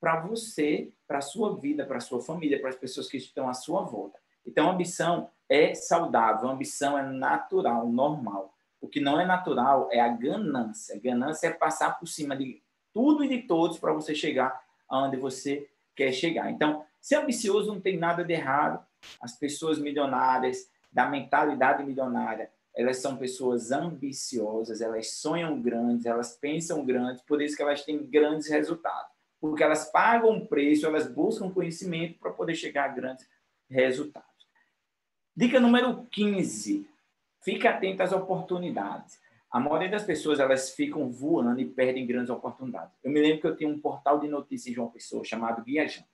[0.00, 3.48] para você, para a sua vida, para a sua família, para as pessoas que estão
[3.48, 4.18] à sua volta.
[4.46, 8.54] Então, a ambição é saudável, a ambição é natural, normal.
[8.80, 10.94] O que não é natural é a ganância.
[10.94, 15.16] A ganância é passar por cima de tudo e de todos para você chegar aonde
[15.16, 16.50] você quer chegar.
[16.50, 18.84] Então, ser ambicioso não tem nada de errado.
[19.20, 22.50] As pessoas milionárias, da mentalidade milionária.
[22.74, 28.06] Elas são pessoas ambiciosas, elas sonham grandes, elas pensam grandes, por isso que elas têm
[28.06, 29.12] grandes resultados.
[29.40, 33.28] Porque elas pagam um preço, elas buscam conhecimento para poder chegar a grandes
[33.68, 34.28] resultados.
[35.36, 36.88] Dica número 15.
[37.42, 39.20] Fique atento às oportunidades.
[39.50, 42.96] A maioria das pessoas elas ficam voando e perdem grandes oportunidades.
[43.04, 45.86] Eu me lembro que eu tinha um portal de notícias de uma pessoa chamado Guia
[45.86, 46.08] Jampa.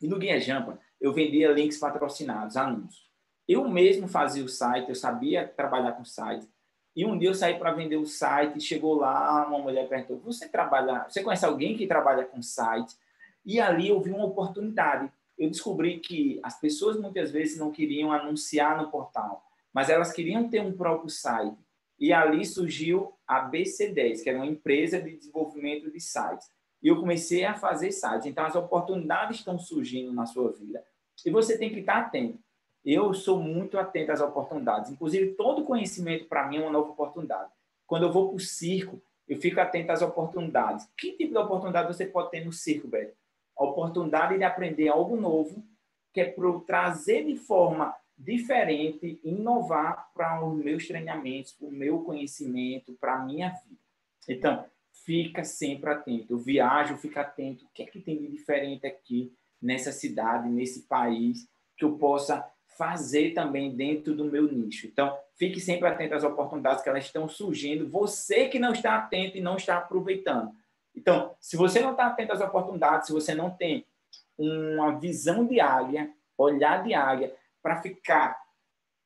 [0.00, 3.05] E no Guia Jampa eu vendia links patrocinados, anúncios.
[3.48, 6.48] Eu mesmo fazia o site, eu sabia trabalhar com site.
[6.94, 10.48] E um dia eu saí para vender o site chegou lá, uma mulher perguntou: "Você
[10.48, 12.96] trabalha, você conhece alguém que trabalha com site?"
[13.44, 15.12] E ali eu vi uma oportunidade.
[15.38, 20.48] Eu descobri que as pessoas muitas vezes não queriam anunciar no portal, mas elas queriam
[20.48, 21.56] ter um próprio site.
[21.98, 26.50] E ali surgiu a BC10, que era uma empresa de desenvolvimento de sites.
[26.82, 28.26] E eu comecei a fazer sites.
[28.26, 30.82] Então, as oportunidades estão surgindo na sua vida.
[31.24, 32.38] E você tem que estar atento
[32.86, 34.92] eu sou muito atento às oportunidades.
[34.92, 37.50] Inclusive, todo conhecimento para mim é uma nova oportunidade.
[37.84, 40.88] Quando eu vou para o circo, eu fico atento às oportunidades.
[40.96, 43.16] Que tipo de oportunidade você pode ter no circo, Beto?
[43.58, 45.64] A oportunidade de aprender algo novo,
[46.12, 52.02] que é para trazer de forma diferente, inovar para os meus treinamentos, para o meu
[52.04, 53.80] conhecimento, para a minha vida.
[54.28, 54.64] Então,
[55.04, 56.32] fica sempre atento.
[56.32, 57.64] Eu viajo, fica atento.
[57.64, 62.48] O que é que tem de diferente aqui nessa cidade, nesse país, que eu possa
[62.76, 64.86] fazer também dentro do meu nicho.
[64.86, 67.88] Então, fique sempre atento às oportunidades que elas estão surgindo.
[67.88, 70.52] Você que não está atento e não está aproveitando.
[70.94, 73.84] Então, se você não está atento às oportunidades, se você não tem
[74.38, 78.40] uma visão de águia, olhar de águia, para ficar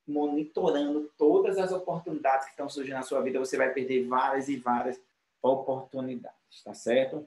[0.06, 4.56] monitorando todas as oportunidades que estão surgindo na sua vida, você vai perder várias e
[4.56, 5.00] várias
[5.42, 7.26] oportunidades, tá certo?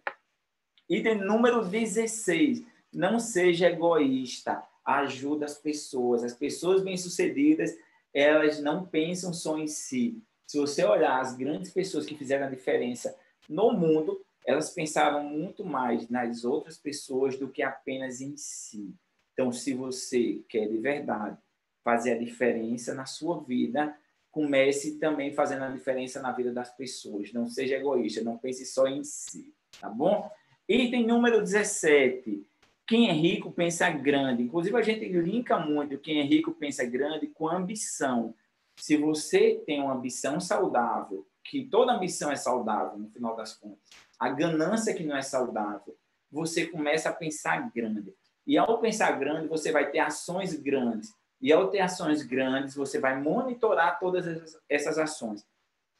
[0.90, 2.64] Item número 16.
[2.94, 6.24] Não seja egoísta ajuda as pessoas.
[6.24, 7.76] As pessoas bem-sucedidas,
[8.14, 10.22] elas não pensam só em si.
[10.46, 13.16] Se você olhar as grandes pessoas que fizeram a diferença
[13.50, 18.94] no mundo, elas pensaram muito mais nas outras pessoas do que apenas em si.
[19.34, 21.38] Então, se você quer de verdade
[21.84, 23.96] fazer a diferença na sua vida,
[24.32, 27.32] comece também fazendo a diferença na vida das pessoas.
[27.34, 30.30] Não seja egoísta, não pense só em si, tá bom?
[30.68, 32.46] Item número 17.
[32.86, 34.44] Quem é rico pensa grande.
[34.44, 38.36] Inclusive, a gente linka muito quem é rico pensa grande com ambição.
[38.76, 43.90] Se você tem uma ambição saudável, que toda ambição é saudável, no final das contas,
[44.20, 45.96] a ganância que não é saudável,
[46.32, 48.14] você começa a pensar grande.
[48.46, 51.14] E ao pensar grande, você vai ter ações grandes.
[51.40, 55.46] E ao ter ações grandes, você vai monitorar todas essas ações.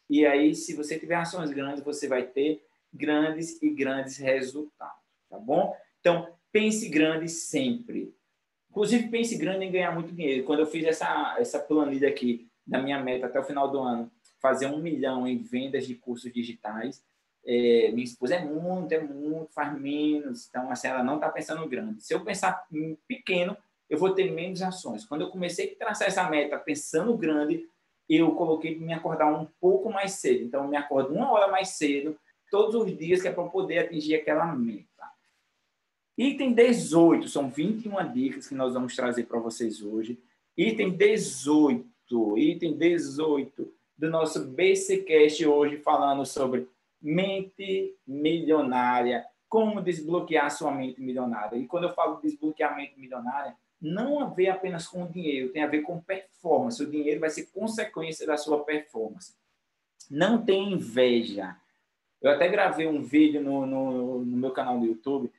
[0.10, 5.38] E aí, se você tiver ações grandes, você vai ter grandes e grandes resultados, tá
[5.38, 5.76] bom?
[6.00, 8.16] Então, pense grande sempre.
[8.70, 10.46] Inclusive, pense grande em ganhar muito dinheiro.
[10.46, 14.10] Quando eu fiz essa, essa planilha aqui da minha meta até o final do ano,
[14.40, 17.04] fazer um milhão em vendas de cursos digitais,
[17.46, 20.48] é, minha esposa é muito, é muito, faz menos.
[20.48, 22.02] Então, assim, ela não está pensando grande.
[22.04, 22.66] Se eu pensar
[23.08, 23.58] pequeno,
[23.90, 25.06] eu vou ter menos ações.
[25.06, 27.68] Quando eu comecei a traçar essa meta pensando grande,
[28.08, 30.44] eu coloquei me acordar um pouco mais cedo.
[30.46, 32.18] Então, eu me acordo uma hora mais cedo,
[32.50, 35.13] todos os dias, que é para poder atingir aquela meta.
[36.18, 40.20] Item 18, são 21 dicas que nós vamos trazer para vocês hoje.
[40.56, 46.68] Item 18, item 18 do nosso BCcast hoje, falando sobre
[47.02, 51.58] mente milionária, como desbloquear sua mente milionária.
[51.58, 55.68] E quando eu falo desbloqueamento milionária, não a ver apenas com o dinheiro, tem a
[55.68, 56.82] ver com performance.
[56.82, 59.36] O dinheiro vai ser consequência da sua performance.
[60.12, 61.58] Não tem inveja.
[62.22, 65.32] Eu até gravei um vídeo no, no, no meu canal do YouTube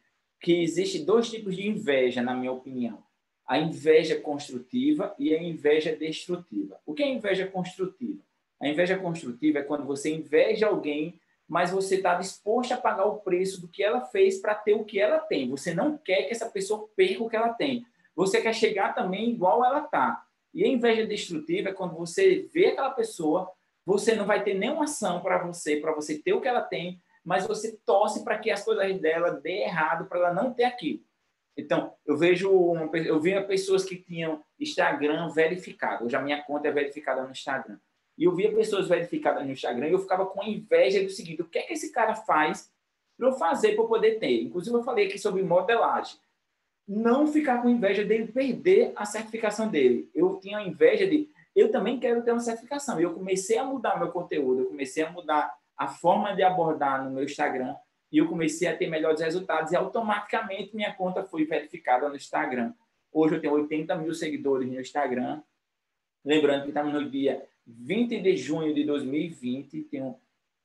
[0.45, 3.03] que existe dois tipos de inveja, na minha opinião.
[3.47, 6.79] A inveja construtiva e a inveja destrutiva.
[6.85, 8.23] O que é inveja construtiva?
[8.61, 11.19] A inveja construtiva é quando você inveja alguém
[11.49, 14.85] mas você está disposto a pagar o preço do que ela fez para ter o
[14.85, 15.49] que ela tem.
[15.51, 17.85] Você não quer que essa pessoa perca o que ela tem.
[18.17, 20.25] Você quer chegar também igual ela está.
[20.53, 23.51] E a inveja destrutiva é quando você vê aquela pessoa,
[23.85, 26.99] você não vai ter nenhuma ação para você, para você ter o que ela tem,
[27.25, 31.01] mas você torce para que as coisas dela dê errado, para ela não ter aquilo.
[31.57, 36.05] Então, eu vejo uma, eu via pessoas que tinham Instagram verificado.
[36.05, 37.79] Hoje a minha conta é verificada no Instagram.
[38.18, 41.49] E eu via pessoas verificadas no Instagram e eu ficava com inveja do seguinte: o
[41.49, 42.70] que é que esse cara faz
[43.16, 44.43] para eu fazer para poder ter?
[44.43, 46.18] Inclusive, eu falei aqui sobre modelagem.
[46.87, 50.11] Não ficar com inveja dele perder a certificação dele.
[50.14, 51.29] Eu tinha inveja de.
[51.55, 53.01] Eu também quero ter uma certificação.
[53.01, 57.05] E eu comecei a mudar meu conteúdo, eu comecei a mudar a forma de abordar
[57.05, 57.75] no meu Instagram
[58.11, 62.72] e eu comecei a ter melhores resultados e automaticamente minha conta foi verificada no Instagram.
[63.12, 65.43] Hoje eu tenho 80 mil seguidores no Instagram.
[66.25, 70.16] Lembrando que estamos no dia 20 de junho de 2020, tenho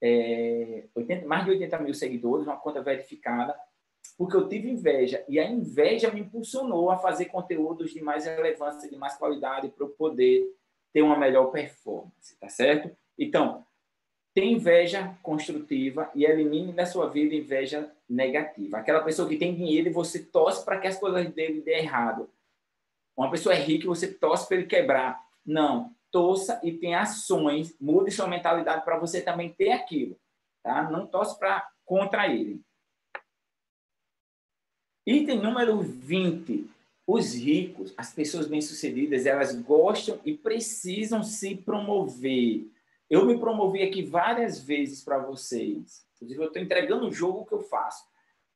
[0.01, 3.55] é, 80, mais de 80 mil seguidores, uma conta verificada,
[4.18, 5.24] porque eu tive inveja.
[5.28, 9.86] E a inveja me impulsionou a fazer conteúdos de mais relevância, de mais qualidade, para
[9.86, 10.45] eu poder
[10.93, 12.95] ter uma melhor performance, tá certo?
[13.18, 13.66] Então,
[14.34, 18.78] tem inveja construtiva e elimine da sua vida inveja negativa.
[18.78, 22.30] Aquela pessoa que tem dinheiro e você torce para que as coisas dele dê errado.
[23.18, 25.22] Uma pessoa é rica e você torce para ele quebrar.
[25.46, 30.18] Não, torça e tenha ações, mude sua mentalidade para você também ter aquilo,
[30.64, 30.90] tá?
[30.90, 32.62] Não torce para contra ele.
[35.06, 36.70] Item número 20.
[37.08, 42.68] Os ricos, as pessoas bem-sucedidas, elas gostam e precisam se promover.
[43.10, 46.05] Eu me promovi aqui várias vezes para vocês.
[46.16, 48.07] Inclusive, eu estou entregando o jogo que eu faço.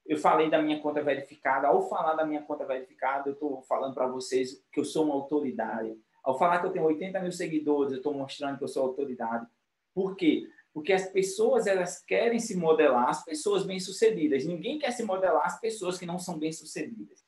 [0.05, 1.67] Eu falei da minha conta verificada.
[1.67, 5.15] Ao falar da minha conta verificada, eu estou falando para vocês que eu sou uma
[5.15, 5.97] autoridade.
[6.23, 9.47] Ao falar que eu tenho 80 mil seguidores, eu estou mostrando que eu sou autoridade.
[9.93, 10.47] Por quê?
[10.71, 14.45] Porque as pessoas elas querem se modelar as pessoas bem-sucedidas.
[14.45, 17.23] Ninguém quer se modelar as pessoas que não são bem-sucedidas.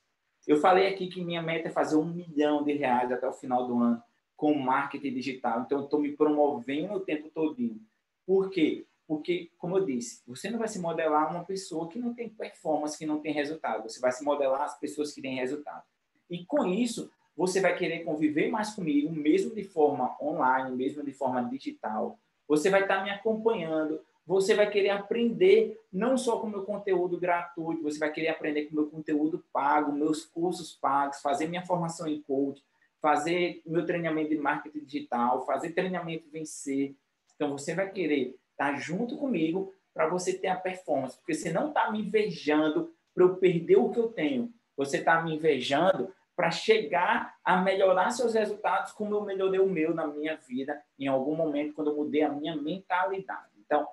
[0.47, 3.65] Eu falei aqui que minha meta é fazer um milhão de reais até o final
[3.67, 4.01] do ano
[4.35, 5.61] com marketing digital.
[5.61, 7.79] Então, eu estou me promovendo o tempo todinho.
[8.25, 8.85] Por quê?
[9.07, 12.97] Porque, como eu disse, você não vai se modelar uma pessoa que não tem performance,
[12.97, 13.83] que não tem resultado.
[13.83, 15.83] Você vai se modelar as pessoas que têm resultado.
[16.29, 21.11] E com isso, você vai querer conviver mais comigo, mesmo de forma online, mesmo de
[21.11, 22.17] forma digital.
[22.47, 27.19] Você vai estar me acompanhando, você vai querer aprender não só com o meu conteúdo
[27.19, 31.65] gratuito, você vai querer aprender com o meu conteúdo pago, meus cursos pagos, fazer minha
[31.65, 32.63] formação em coach,
[33.05, 36.95] fazer meu treinamento de marketing digital, fazer treinamento vencer.
[37.35, 41.67] Então você vai querer estar junto comigo para você ter a performance, porque você não
[41.67, 44.51] está me invejando para eu perder o que eu tenho.
[44.75, 49.93] Você está me invejando para chegar a melhorar seus resultados como eu melhorei o meu
[49.93, 53.51] na minha vida em algum momento quando eu mudei a minha mentalidade.
[53.63, 53.87] Então,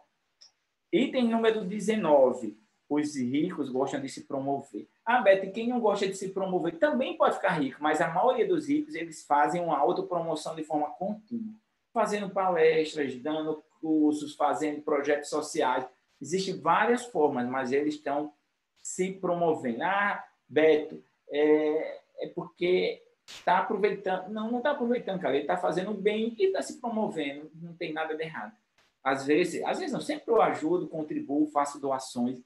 [0.90, 2.58] item número 19.
[2.92, 4.86] Os ricos gostam de se promover.
[5.04, 8.46] Ah, Beto, quem não gosta de se promover também pode ficar rico, mas a maioria
[8.46, 11.54] dos ricos, eles fazem uma autopromoção de forma contínua.
[11.92, 15.86] Fazendo palestras, dando cursos, fazendo projetos sociais.
[16.20, 18.32] Existem várias formas, mas eles estão
[18.80, 19.82] se promovendo.
[19.82, 24.28] Ah, Beto, é, é porque está aproveitando.
[24.28, 25.34] Não, não está aproveitando, cara.
[25.34, 27.50] Ele está fazendo bem e está se promovendo.
[27.54, 28.54] Não tem nada de errado.
[29.02, 32.40] Às vezes, às vezes não, sempre eu ajudo, contribuo, faço doações.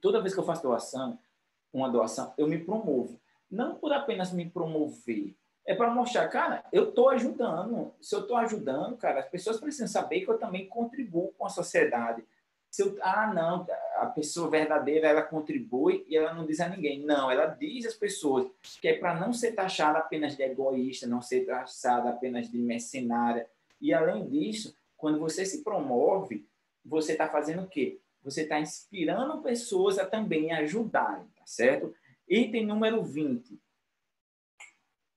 [0.00, 1.18] Toda vez que eu faço doação,
[1.72, 3.20] uma doação, eu me promovo.
[3.50, 5.34] Não por apenas me promover,
[5.68, 7.92] é para mostrar, cara, eu estou ajudando.
[8.00, 11.50] Se eu estou ajudando, cara, as pessoas precisam saber que eu também contribuo com a
[11.50, 12.24] sociedade.
[12.70, 13.66] Se eu, ah, não,
[13.96, 17.04] a pessoa verdadeira ela contribui e ela não diz a ninguém.
[17.04, 18.46] Não, ela diz às pessoas
[18.80, 23.46] que é para não ser taxada apenas de egoísta, não ser taxada apenas de mercenária.
[23.80, 26.46] E além disso, quando você se promove,
[26.84, 28.00] você está fazendo o quê?
[28.30, 31.94] Você está inspirando pessoas a também ajudarem, tá certo?
[32.28, 33.58] Item número 20.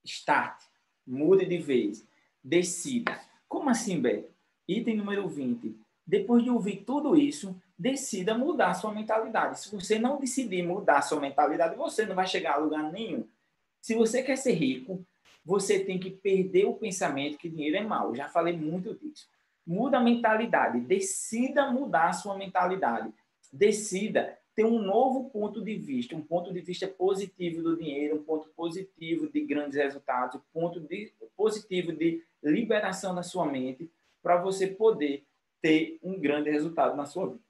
[0.03, 0.63] Start.
[1.05, 2.07] Mude de vez.
[2.43, 3.19] Decida.
[3.47, 4.31] Como assim, Beto?
[4.67, 5.81] Item número 20
[6.11, 9.61] depois de ouvir tudo isso, decida mudar sua mentalidade.
[9.61, 13.25] Se você não decidir mudar sua mentalidade, você não vai chegar a lugar nenhum.
[13.81, 15.05] Se você quer ser rico,
[15.43, 17.81] você tem que perder o pensamento que dinheiro é.
[17.81, 19.25] Eu já falei muito disso.
[19.65, 20.79] Muda a mentalidade.
[20.81, 23.13] Decida mudar a sua mentalidade.
[23.51, 28.23] Decida ter um novo ponto de vista, um ponto de vista positivo do dinheiro, um
[28.23, 33.89] ponto positivo de grandes resultados, um ponto de, positivo de liberação da sua mente,
[34.21, 35.25] para você poder
[35.61, 37.43] ter um grande resultado na sua vida.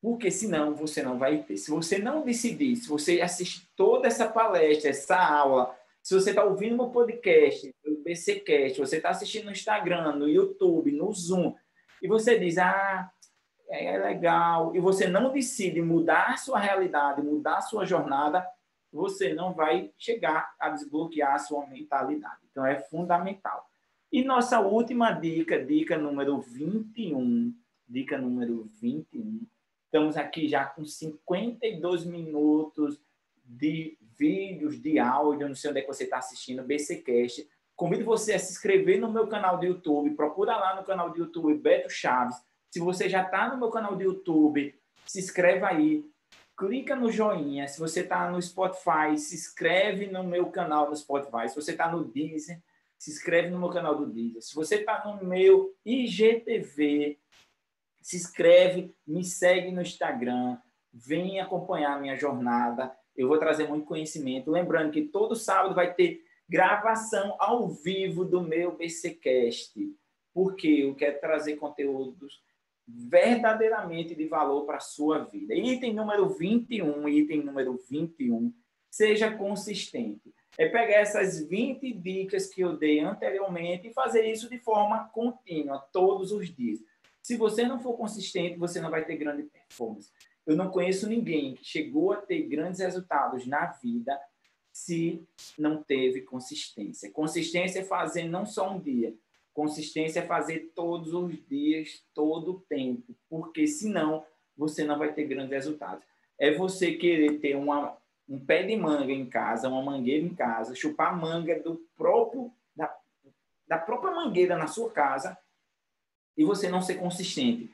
[0.00, 1.56] Porque senão você não vai ter.
[1.56, 5.76] Se você não decidir, se você assistir toda essa palestra, essa aula,
[6.06, 10.92] se você está ouvindo meu podcast, o BCcast, você está assistindo no Instagram, no YouTube,
[10.92, 11.52] no Zoom,
[12.00, 13.10] e você diz, ah,
[13.68, 18.46] é legal, e você não decide mudar a sua realidade, mudar a sua jornada,
[18.92, 22.38] você não vai chegar a desbloquear a sua mentalidade.
[22.52, 23.68] Então, é fundamental.
[24.12, 27.52] E nossa última dica, dica número 21.
[27.88, 29.44] Dica número 21.
[29.86, 33.00] Estamos aqui já com 52 minutos
[33.44, 35.48] de vídeos, de áudio.
[35.48, 37.48] Não sei onde é que você está assistindo, BCcast.
[37.74, 40.14] Convido você a se inscrever no meu canal do YouTube.
[40.14, 42.36] Procura lá no canal do YouTube Beto Chaves.
[42.70, 46.04] Se você já está no meu canal do YouTube, se inscreve aí.
[46.56, 47.68] Clica no joinha.
[47.68, 51.48] Se você está no Spotify, se inscreve no meu canal no Spotify.
[51.48, 52.60] Se você está no Deezer,
[52.98, 54.42] se inscreve no meu canal do Deezer.
[54.42, 57.18] Se você está no meu IGTV,
[58.00, 60.58] se inscreve, me segue no Instagram,
[60.92, 62.96] vem acompanhar minha jornada.
[63.16, 64.50] Eu vou trazer muito conhecimento.
[64.50, 69.74] Lembrando que todo sábado vai ter gravação ao vivo do meu BCcast,
[70.32, 72.42] porque eu quero trazer conteúdos
[72.86, 75.54] verdadeiramente de valor para a sua vida.
[75.54, 78.52] Item número 21, item número 21,
[78.88, 84.58] seja consistente é pegar essas 20 dicas que eu dei anteriormente e fazer isso de
[84.58, 86.80] forma contínua, todos os dias.
[87.22, 90.10] Se você não for consistente, você não vai ter grande performance.
[90.46, 94.18] Eu não conheço ninguém que chegou a ter grandes resultados na vida
[94.72, 95.26] se
[95.58, 97.10] não teve consistência.
[97.10, 99.14] Consistência é fazer não só um dia,
[99.52, 104.24] consistência é fazer todos os dias, todo o tempo, porque senão
[104.56, 106.04] você não vai ter grandes resultados.
[106.38, 107.96] É você querer ter uma
[108.28, 112.92] um pé de manga em casa, uma mangueira em casa, chupar manga do próprio da,
[113.66, 115.38] da própria mangueira na sua casa
[116.36, 117.72] e você não ser consistente.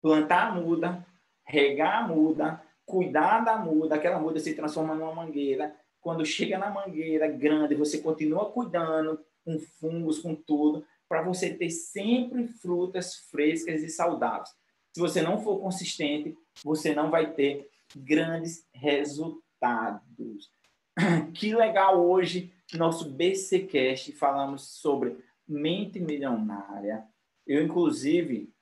[0.00, 1.06] Plantar a muda,
[1.52, 5.76] regar a muda, cuidar da muda, aquela muda se transforma numa mangueira.
[6.00, 11.68] Quando chega na mangueira grande, você continua cuidando com fungos, com tudo, para você ter
[11.68, 14.48] sempre frutas frescas e saudáveis.
[14.94, 16.34] Se você não for consistente,
[16.64, 20.50] você não vai ter grandes resultados.
[21.34, 27.04] Que legal hoje, nosso BCcast, falamos sobre mente milionária.
[27.46, 28.52] Eu, inclusive,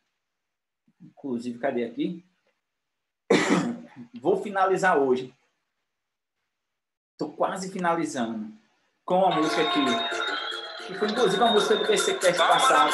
[1.01, 2.24] inclusive, cadê aqui?
[4.20, 5.35] Vou finalizar hoje.
[7.12, 8.51] Estou quase finalizando
[9.05, 9.85] com a música aqui.
[10.87, 12.93] Que foi, inclusive, a música do BCcast passado.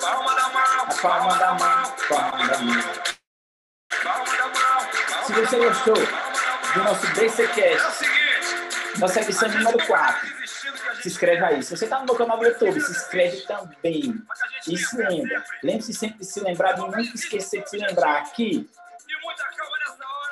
[0.00, 2.82] Palma da mão, palma da mão, palma da mão.
[5.24, 5.94] Se você gostou,
[6.74, 8.04] do nosso BCcast.
[8.04, 10.28] É nossa edição número 4.
[11.02, 11.62] Se inscreve aí.
[11.62, 14.22] Se você está no meu canal do YouTube, se inscreve também.
[14.66, 15.44] E se lembra.
[15.62, 18.68] Lembre-se sempre de se lembrar de nunca esquecer de se lembrar aqui.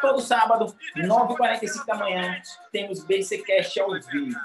[0.00, 2.40] Todo sábado, 9h45 da manhã,
[2.70, 4.38] temos BCCast ao vivo.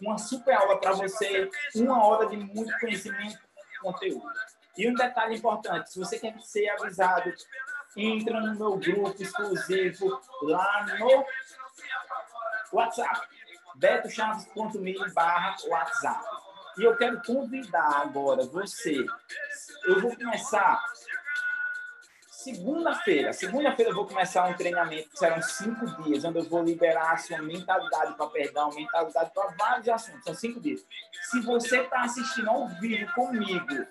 [0.00, 3.38] Uma super aula para você, uma hora de muito conhecimento
[3.74, 4.28] e conteúdo.
[4.76, 7.32] E um detalhe importante, se você quer ser avisado,
[7.96, 11.24] entra no meu grupo exclusivo lá no
[12.72, 13.26] WhatsApp,
[13.74, 16.24] betochaves.me barra WhatsApp.
[16.78, 19.04] E eu quero convidar agora você.
[19.84, 20.80] Eu vou começar
[22.38, 23.32] segunda-feira.
[23.32, 27.16] Segunda-feira eu vou começar um treinamento que serão cinco dias, onde eu vou liberar a
[27.16, 30.22] sua mentalidade para perdão, mentalidade para vários assuntos.
[30.22, 30.86] São cinco dias.
[31.22, 33.86] Se você está assistindo ao vivo comigo,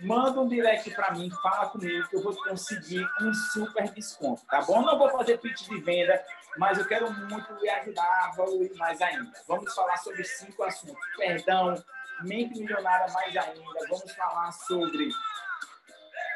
[0.00, 4.62] manda um direct para mim, fala comigo que eu vou conseguir um super desconto, tá
[4.62, 4.80] bom?
[4.80, 6.24] Não vou fazer pitch de venda,
[6.56, 9.30] mas eu quero muito lhe ajudar a evoluir mais ainda.
[9.46, 11.74] Vamos falar sobre cinco assuntos: perdão,
[12.22, 13.86] mente milionária mais ainda.
[13.90, 15.10] Vamos falar sobre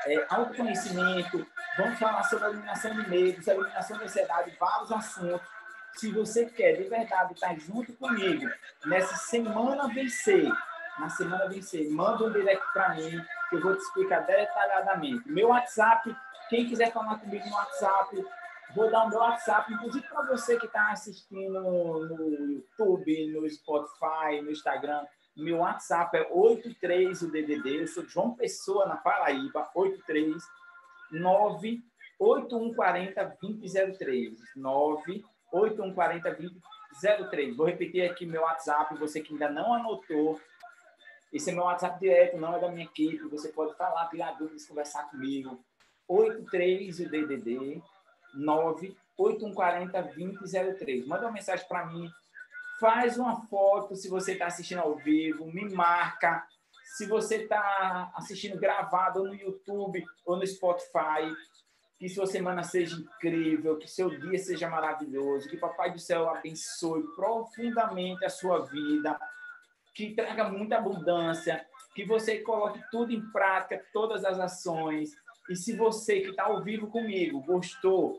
[0.07, 1.47] é, autoconhecimento,
[1.77, 5.49] vamos falar sobre eliminação de medos, eliminação de ansiedade, vários assuntos.
[5.95, 8.49] Se você quer de verdade estar junto comigo
[8.87, 10.51] nessa semana vencer,
[10.99, 15.29] na semana vencer, manda um direct para mim que eu vou te explicar detalhadamente.
[15.29, 16.15] Meu WhatsApp,
[16.49, 18.25] quem quiser falar comigo no WhatsApp,
[18.75, 24.41] vou dar o meu WhatsApp, inclusive para você que está assistindo no YouTube, no Spotify,
[24.43, 25.05] no Instagram.
[25.41, 27.81] Meu WhatsApp é 83 o DDD.
[27.81, 30.37] Eu sou João Pessoa, na Paraíba, 83
[31.11, 31.83] 9
[32.19, 34.39] 8140 2003.
[34.55, 36.31] 9 8140
[36.93, 37.57] 2003.
[37.57, 40.39] Vou repetir aqui meu WhatsApp, você que ainda não anotou.
[41.33, 43.27] Esse é meu WhatsApp direto, não é da minha equipe.
[43.29, 45.59] Você pode falar, tirar dúvidas, conversar comigo.
[46.07, 47.83] 83 o DDD
[48.35, 51.07] 9 8140 2003.
[51.07, 52.11] Manda uma mensagem para mim
[52.81, 56.45] faz uma foto se você está assistindo ao vivo, me marca.
[56.97, 61.31] Se você está assistindo gravado no YouTube ou no Spotify,
[61.99, 67.05] que sua semana seja incrível, que seu dia seja maravilhoso, que Papai do Céu abençoe
[67.15, 69.21] profundamente a sua vida,
[69.95, 71.65] que traga muita abundância,
[71.95, 75.11] que você coloque tudo em prática, todas as ações.
[75.49, 78.19] E se você que está ao vivo comigo gostou,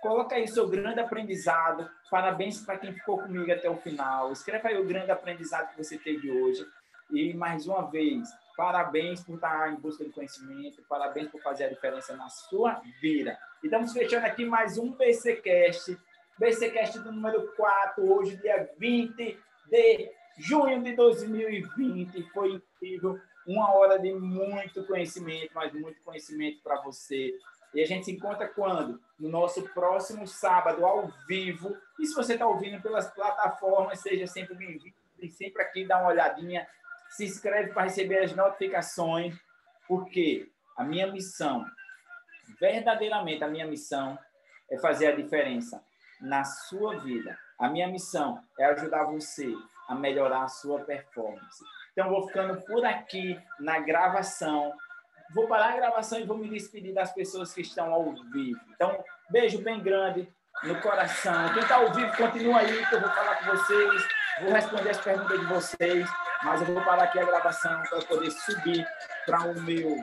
[0.00, 1.88] Coloca aí seu grande aprendizado.
[2.10, 4.32] Parabéns para quem ficou comigo até o final.
[4.32, 6.66] Escreva aí o grande aprendizado que você teve hoje.
[7.10, 11.68] E mais uma vez, parabéns por estar em busca de conhecimento, parabéns por fazer a
[11.68, 13.38] diferença na sua vida.
[13.62, 15.96] E estamos fechando aqui mais um BCcast,
[16.38, 19.38] BCcast do número 4, hoje dia 20
[19.70, 22.22] de junho de 2020.
[22.30, 27.32] Foi incrível, uma hora de muito conhecimento, mas muito conhecimento para você.
[27.74, 29.00] E a gente se encontra quando?
[29.18, 31.76] No nosso próximo sábado, ao vivo.
[31.98, 34.94] E se você está ouvindo pelas plataformas, seja sempre bem-vindo.
[35.18, 36.66] E sempre aqui dá uma olhadinha.
[37.10, 39.38] Se inscreve para receber as notificações,
[39.86, 41.64] porque a minha missão,
[42.60, 44.18] verdadeiramente a minha missão,
[44.70, 45.82] é fazer a diferença
[46.20, 47.38] na sua vida.
[47.58, 49.54] A minha missão é ajudar você
[49.88, 51.64] a melhorar a sua performance.
[51.92, 54.72] Então, vou ficando por aqui na gravação
[55.34, 58.60] vou parar a gravação e vou me despedir das pessoas que estão ao vivo.
[58.74, 60.28] Então, beijo bem grande
[60.62, 61.52] no coração.
[61.52, 64.08] Quem está ao vivo, continua aí, que eu vou falar com vocês,
[64.40, 66.08] vou responder as perguntas de vocês,
[66.42, 68.86] mas eu vou parar aqui a gravação para poder subir
[69.26, 70.00] para o meu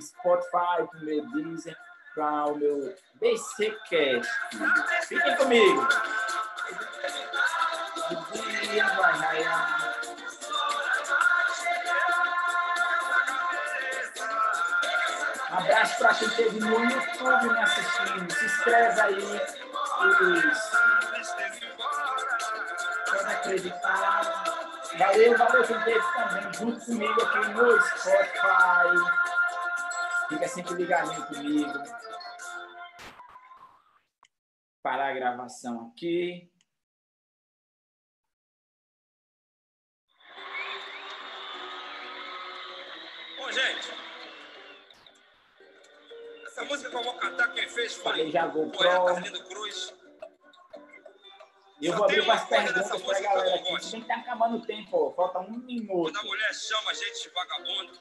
[0.00, 1.76] Spotify, para o meu Deezer,
[2.14, 4.30] para o meu BCcast.
[5.08, 5.88] Fiquem comigo.
[15.82, 18.32] Abraço para quem esteve no YouTube me assistindo.
[18.32, 19.18] Se inscreve aí.
[20.48, 20.76] Isso.
[23.10, 24.44] Pode acreditar.
[24.98, 28.94] Valeu, valeu quem esteve também junto comigo aqui no Spotify.
[30.28, 31.72] Fica sempre ligadinho comigo.
[34.82, 36.52] Parar a gravação aqui.
[46.62, 49.92] Essa música que eu vou cantar, quem fez foi o poeta Arlindo Cruz.
[51.80, 53.90] Eu vou abrir umas perguntas pra galera aqui.
[53.90, 56.12] Tem que tá acabando o tempo, falta um minuto.
[56.12, 58.00] Quando a mulher chama a gente de vagabundo,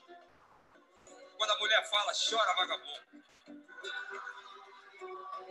[1.40, 3.02] quando a mulher fala, chora vagabundo.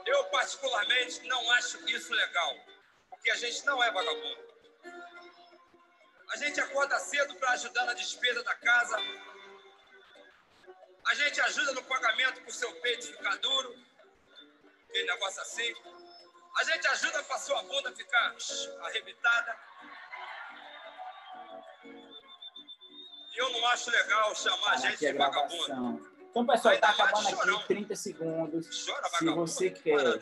[0.07, 2.55] Eu, particularmente, não acho isso legal,
[3.11, 4.55] porque a gente não é vagabundo.
[6.33, 8.97] A gente acorda cedo para ajudar na despesa da casa,
[11.11, 13.75] a gente ajuda no pagamento para o seu peito ficar duro,
[14.89, 15.75] aquele negócio assim.
[16.57, 18.37] A gente ajuda para a sua bunda ficar
[18.83, 19.57] arrebitada.
[23.33, 26.11] E eu não acho legal chamar a gente de vagabundo.
[26.31, 28.87] Então, pessoal, está acabando aqui 30 segundos.
[28.87, 30.21] Chora, Se você quer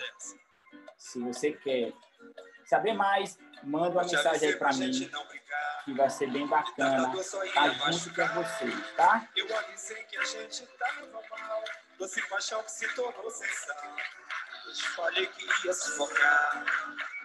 [0.96, 1.92] Se você quer
[2.64, 5.10] saber mais, manda uma mensagem aí para mim,
[5.84, 9.28] que vai ser bem bacana estar tá junto com vocês, tá?
[9.36, 11.64] Eu avisei que a gente tava mal,
[11.98, 13.96] doce paixão que se tornou sensação.
[14.66, 16.64] Eu te falei que ia se focar,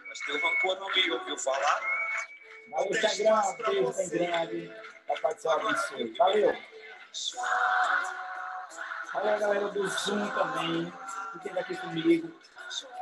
[0.07, 1.81] mas teu rancor não me ouviu falar.
[2.69, 4.73] Valeu, Instagram, beijo bem grande.
[5.07, 6.17] Papai do céu abençoe.
[6.17, 6.57] Valeu!
[9.13, 10.93] Valeu, galera do Zoom também,
[11.31, 12.41] que esteve aqui comigo.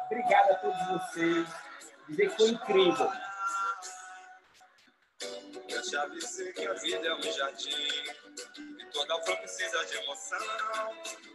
[0.05, 1.70] Obrigado a todos vocês.
[2.11, 3.09] Dizer que foi incrível.
[5.69, 7.87] Eu te avisei que a vida é um jardim
[8.79, 10.37] e toda flor precisa de emoção.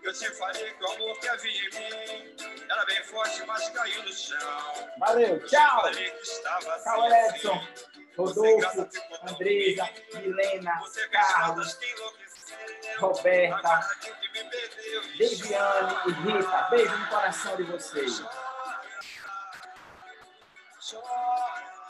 [0.03, 2.37] Eu te falei que o amor que havia em mim
[2.68, 4.91] era bem forte, mas caiu no chão.
[4.99, 5.91] Valeu, tchau!
[6.83, 7.68] Tchau, Edson,
[8.14, 8.89] Rodolfo,
[9.31, 11.79] Andresa, Milena, Carlos,
[12.99, 13.81] Roberta,
[15.16, 16.68] Deviane e Rita.
[16.70, 18.22] Beijo no coração de vocês.
[20.89, 21.26] joy.